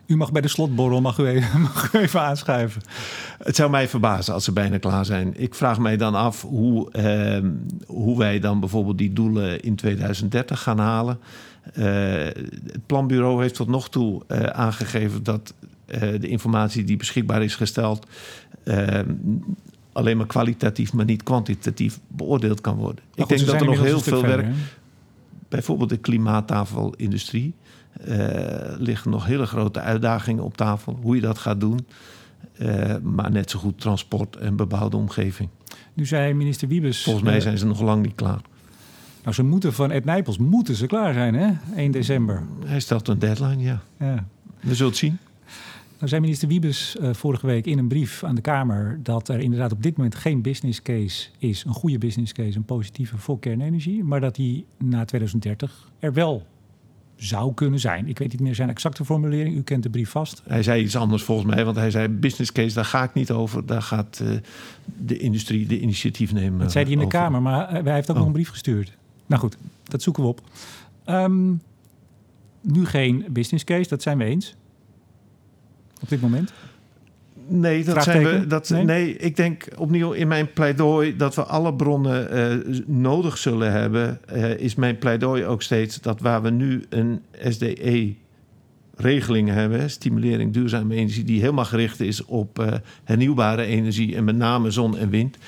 [0.06, 2.82] U mag bij de slotborrel mag u, even, mag u even aanschuiven.
[3.38, 5.40] Het zou mij verbazen als ze bijna klaar zijn.
[5.40, 7.50] Ik vraag mij dan af hoe, uh,
[7.86, 11.18] hoe wij dan bijvoorbeeld die doelen in 2030 gaan halen.
[11.78, 15.54] Uh, het planbureau heeft tot nog toe uh, aangegeven dat
[15.86, 18.06] uh, de informatie die beschikbaar is gesteld
[19.92, 23.04] alleen maar kwalitatief, maar niet kwantitatief beoordeeld kan worden.
[23.14, 24.54] Ik denk dat er nog heel veel verder, werk,
[25.48, 27.54] bijvoorbeeld de klimaattafelindustrie,
[28.78, 30.98] liggen nog hele grote uitdagingen op tafel.
[31.02, 31.86] Hoe je dat gaat doen,
[33.02, 35.48] maar net zo goed transport en bebouwde omgeving.
[35.94, 37.02] Nu zei minister Wiebes.
[37.02, 38.40] Volgens mij zijn ze nog lang niet klaar.
[39.24, 41.52] Nou, ze moeten van Ed Nijpels moeten ze klaar zijn, hè?
[41.76, 42.42] 1 december.
[42.64, 43.82] Hij stelt een deadline, ja.
[43.98, 44.26] ja.
[44.60, 45.18] We zullen het zien.
[45.98, 49.00] Nou zei minister Wiebes uh, vorige week in een brief aan de Kamer...
[49.02, 51.64] dat er inderdaad op dit moment geen business case is...
[51.64, 54.04] een goede business case, een positieve voor kernenergie...
[54.04, 56.46] maar dat die na 2030 er wel
[57.16, 58.08] zou kunnen zijn.
[58.08, 59.56] Ik weet niet meer zijn exacte formulering.
[59.56, 60.42] U kent de brief vast.
[60.46, 63.30] Hij zei iets anders volgens mij, want hij zei business case, daar ga ik niet
[63.30, 63.66] over.
[63.66, 64.28] Daar gaat uh,
[64.84, 66.58] de industrie de initiatief nemen.
[66.58, 67.18] Dat zei hij in de over.
[67.18, 68.18] Kamer, maar hij heeft ook oh.
[68.18, 68.96] nog een brief gestuurd.
[69.26, 70.40] Nou goed, dat zoeken we op.
[71.06, 71.62] Um,
[72.60, 74.54] nu geen business case, dat zijn we eens.
[76.02, 76.52] Op dit moment.
[77.46, 78.46] Nee, dat zijn we.
[78.46, 78.84] Dat, nee?
[78.84, 79.16] nee?
[79.16, 84.20] ik denk opnieuw in mijn pleidooi dat we alle bronnen uh, nodig zullen hebben.
[84.34, 88.14] Uh, is mijn pleidooi ook steeds dat waar we nu een SDE
[88.96, 92.72] regeling hebben, stimulering duurzame energie, die helemaal gericht is op uh,
[93.04, 95.38] hernieuwbare energie en met name zon en wind.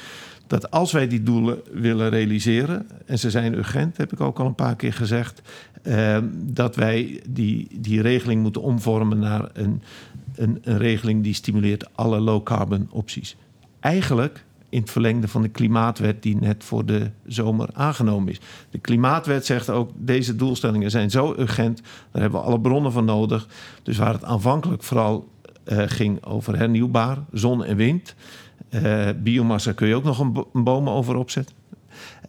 [0.46, 4.46] Dat als wij die doelen willen realiseren, en ze zijn urgent, heb ik ook al
[4.46, 5.42] een paar keer gezegd,
[5.82, 9.82] uh, dat wij die, die regeling moeten omvormen naar een,
[10.34, 13.36] een, een regeling die stimuleert alle low-carbon opties.
[13.80, 18.40] Eigenlijk in het verlengde van de klimaatwet die net voor de zomer aangenomen is.
[18.70, 23.04] De klimaatwet zegt ook, deze doelstellingen zijn zo urgent, daar hebben we alle bronnen van
[23.04, 23.48] nodig.
[23.82, 25.28] Dus waar het aanvankelijk vooral
[25.68, 28.14] uh, ging over hernieuwbaar, zon en wind.
[28.70, 31.54] Uh, biomassa kun je ook nog een, bo een bomen over opzetten.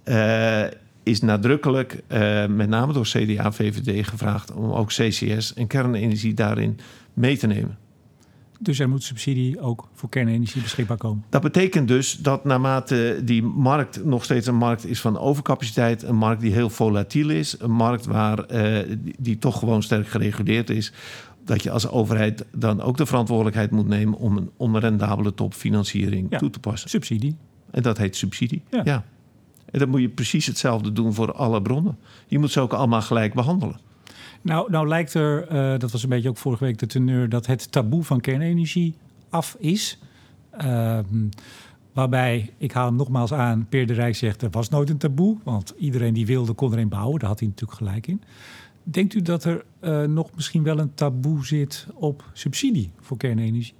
[0.05, 0.63] Uh,
[1.03, 2.03] is nadrukkelijk,
[2.49, 6.79] met name door CDA VVD, gevraagd om ook CCS en kernenergie daarin
[7.13, 7.77] mee te nemen.
[8.59, 11.23] Dus er moet subsidie ook voor kernenergie beschikbaar komen.
[11.29, 16.15] Dat betekent dus dat naarmate die markt nog steeds een markt is van overcapaciteit, een
[16.15, 20.69] markt die heel volatiel is, een markt waar uh, die, die toch gewoon sterk gereguleerd
[20.69, 20.91] is,
[21.47, 26.37] dat je als overheid dan ook de verantwoordelijkheid moet nemen om een onrendabele topfinanciering ja,
[26.37, 26.89] toe te passen.
[26.89, 27.35] Subsidie.
[27.71, 28.61] En dat heet subsidie.
[28.71, 28.81] Ja.
[28.83, 29.05] ja.
[29.71, 31.97] En dan moet je precies hetzelfde doen voor alle bronnen.
[32.27, 33.79] Je moet ze ook allemaal gelijk behandelen.
[34.41, 37.45] Nou, nou lijkt er, uh, dat was een beetje ook vorige week de teneur, dat
[37.45, 38.95] het taboe van kernenergie
[39.29, 39.99] af is.
[40.61, 40.99] Uh,
[41.93, 45.37] waarbij, ik haal hem nogmaals aan, Peer de Rijk zegt er was nooit een taboe.
[45.43, 48.21] Want iedereen die wilde kon er een bouwen, daar had hij natuurlijk gelijk in.
[48.89, 53.73] Denkt u dat er uh, nog misschien wel een taboe zit op subsidie voor kernenergie?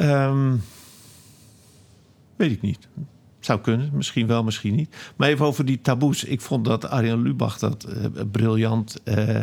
[0.00, 0.62] Um,
[2.36, 2.88] weet ik niet.
[3.40, 4.96] Zou kunnen, misschien wel, misschien niet.
[5.16, 6.24] Maar even over die taboes.
[6.24, 9.40] Ik vond dat Arjan Lubach dat uh, briljant, uh,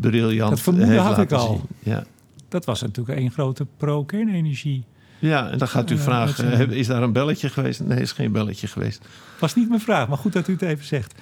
[0.00, 1.48] briljant Dat vermoeden had ik al.
[1.48, 1.92] Zien.
[1.92, 2.04] Ja.
[2.48, 4.84] Dat was natuurlijk een grote pro-kernenergie.
[5.18, 7.80] Ja, en dan gaat u vragen, is daar een belletje geweest?
[7.80, 9.06] Nee, is geen belletje geweest.
[9.38, 11.14] Was niet mijn vraag, maar goed dat u het even zegt.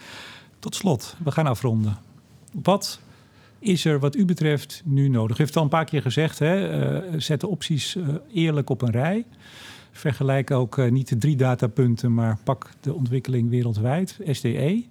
[0.61, 1.99] Tot slot, we gaan afronden.
[2.63, 3.01] Wat
[3.59, 5.37] is er wat u betreft nu nodig?
[5.37, 6.69] U heeft al een paar keer gezegd, hè?
[6.69, 9.25] eh, zet de opties eh, eerlijk op een rij.
[9.93, 14.85] Vergelijk ook eh, niet de drie datapunten, maar pak de ontwikkeling wereldwijd, SDE.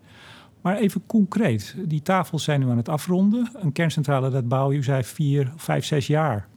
[0.61, 3.49] Maar even concreet, die tafels zijn nu aan het afronden.
[3.53, 6.47] Een kerncentrale, dat bouw je, u zei vier, vijf, zes jaar.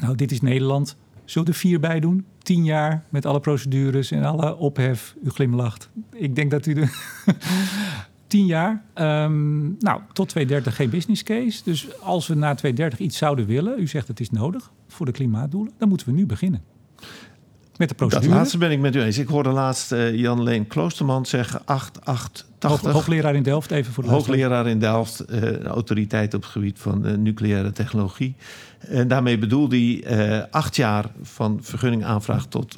[0.00, 0.96] Nou, dit is Nederland.
[1.24, 2.26] Zullen we er vier bij doen?
[2.38, 5.14] Tien jaar met alle procedures en alle ophef.
[5.24, 5.90] U glimlacht.
[6.12, 6.86] Ik denk dat u de...
[8.30, 8.82] Tien jaar.
[8.94, 11.60] Ehm, nou, tot 2030 geen business case.
[11.64, 15.12] Dus als we na 2030 iets zouden willen, u zegt het is nodig voor de
[15.12, 16.62] klimaatdoelen, dan moeten we nu beginnen.
[17.76, 18.28] Met de procedure?
[18.28, 19.18] Dat laatste ben ik met u eens.
[19.18, 22.92] Ik hoorde laatst uh, Jan Leen Kloosterman zeggen 8880.
[22.92, 27.06] hoogleraar in Delft, even voor de Hoogleraar in Delft, uh, autoriteit op het gebied van
[27.06, 28.34] uh, nucleaire technologie.
[28.78, 32.76] En daarmee bedoelde hij acht jaar van vergunningaanvraag tot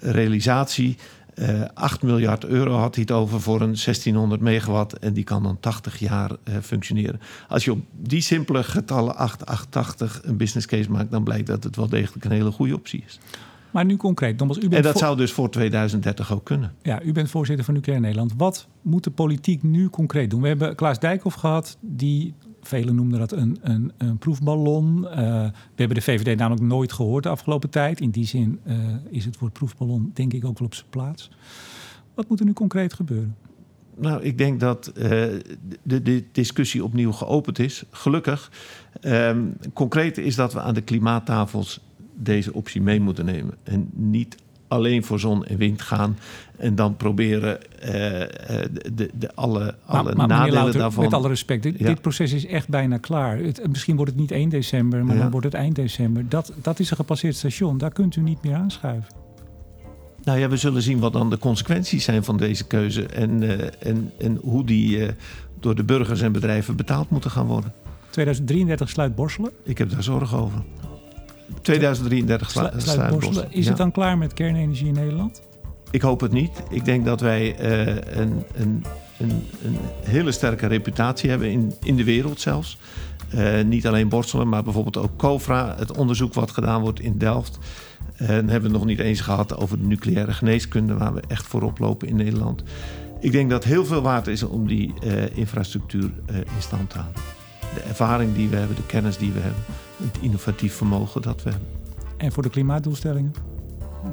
[0.00, 0.96] realisatie.
[1.74, 4.98] 8 miljard euro had hij het over voor een 1600 megawatt.
[4.98, 6.30] En die kan dan 80 jaar
[6.62, 7.20] functioneren.
[7.48, 11.76] Als je op die simpele getallen 880 een business case maakt, dan blijkt dat het
[11.76, 13.18] wel degelijk een hele goede optie is.
[13.70, 16.74] Maar nu concreet, Thomas, u bent En dat zou dus voor 2030 ook kunnen.
[16.82, 18.32] Ja, u bent voorzitter van Nucleair Nederland.
[18.36, 20.40] Wat moet de politiek nu concreet doen?
[20.40, 24.96] We hebben Klaas Dijkhoff gehad, die velen noemden dat een, een, een proefballon.
[24.96, 28.00] Uh, we hebben de VVD namelijk nooit gehoord de afgelopen tijd.
[28.00, 28.74] In die zin uh,
[29.10, 31.30] is het woord proefballon denk ik ook wel op zijn plaats.
[32.14, 33.36] Wat moet er nu concreet gebeuren?
[33.96, 35.02] Nou, ik denk dat uh,
[35.82, 37.84] de, de, discussie opnieuw geopend is.
[37.90, 38.50] Gelukkig.
[39.00, 41.80] Um, concreet is dat we aan de klimaattafels
[42.14, 43.54] deze optie mee moeten nemen.
[43.62, 44.36] En niet
[44.72, 46.18] alleen voor zon en wind gaan
[46.56, 47.90] en dan proberen uh,
[48.92, 51.04] de, de, alle, alle nadelen Louter, daarvan...
[51.04, 53.38] Met alle respect, dit, dit, proces is echt bijna klaar.
[53.38, 55.22] Het, misschien wordt het niet 1 december, maar ja.
[55.22, 56.28] dan wordt het eind december.
[56.28, 59.14] Dat, dat is een gepasseerd station, daar kunt u niet meer aanschuiven.
[60.24, 63.06] Nou ja, we zullen zien wat dan de consequenties zijn van deze keuze...
[63.06, 65.10] en, uh, en, en hoe die
[65.60, 67.72] door de burgers en bedrijven betaald moeten gaan worden.
[68.10, 69.50] 2033 sluit Borselen?
[69.64, 70.62] Ik heb daar zorgen over.
[71.62, 75.42] 2033 slu sluit Is het dan klaar met kernenergie in Nederland?
[75.92, 76.62] Ik hoop het niet.
[76.70, 78.84] Ik denk dat wij uh, een, een,
[79.18, 82.78] een, een, hele sterke reputatie hebben in, in de wereld zelfs.
[83.34, 87.58] Uh, niet alleen Borselen, maar bijvoorbeeld ook COFRA, het onderzoek wat gedaan wordt in Delft.
[88.12, 91.22] Uh, dan hebben we het nog niet eens gehad over de nucleaire geneeskunde, waar we
[91.28, 92.62] echt voorop lopen in Nederland.
[93.20, 94.94] Ik denk dat heel veel waard is om die
[95.34, 97.22] infrastructuur in stand te houden.
[97.74, 99.62] De ervaring die we hebben, de kennis die we hebben
[100.02, 101.68] het innovatief vermogen dat we hebben.
[102.16, 103.34] En voor de klimaatdoelstellingen?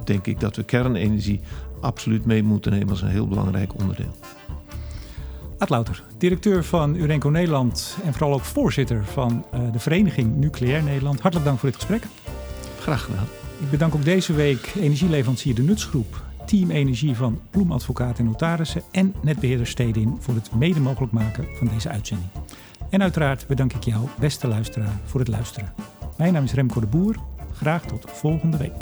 [0.03, 1.41] Denk ik dat we kernenergie
[1.81, 4.15] absoluut mee moeten nemen als een heel belangrijk onderdeel.
[5.57, 10.83] Ad Louter, directeur van Urenco Nederland en vooral ook voorzitter van uh, de vereniging Nucleair
[10.83, 11.19] Nederland.
[11.19, 12.03] Hartelijk dank voor dit gesprek.
[12.79, 13.27] Graag gedaan.
[13.59, 19.13] Ik bedank ook deze week energieleverancier De Nutsgroep, Team Energie van Bloemadvocaat en Notarissen en
[19.21, 22.29] netbeheerder Stedin voor het mede mogelijk maken van deze uitzending.
[22.89, 25.73] En uiteraard bedank ik jou, beste luisteraar, voor het luisteren.
[26.17, 27.15] Mijn naam is Remco de Boer.
[27.53, 28.73] Graag tot volgende week.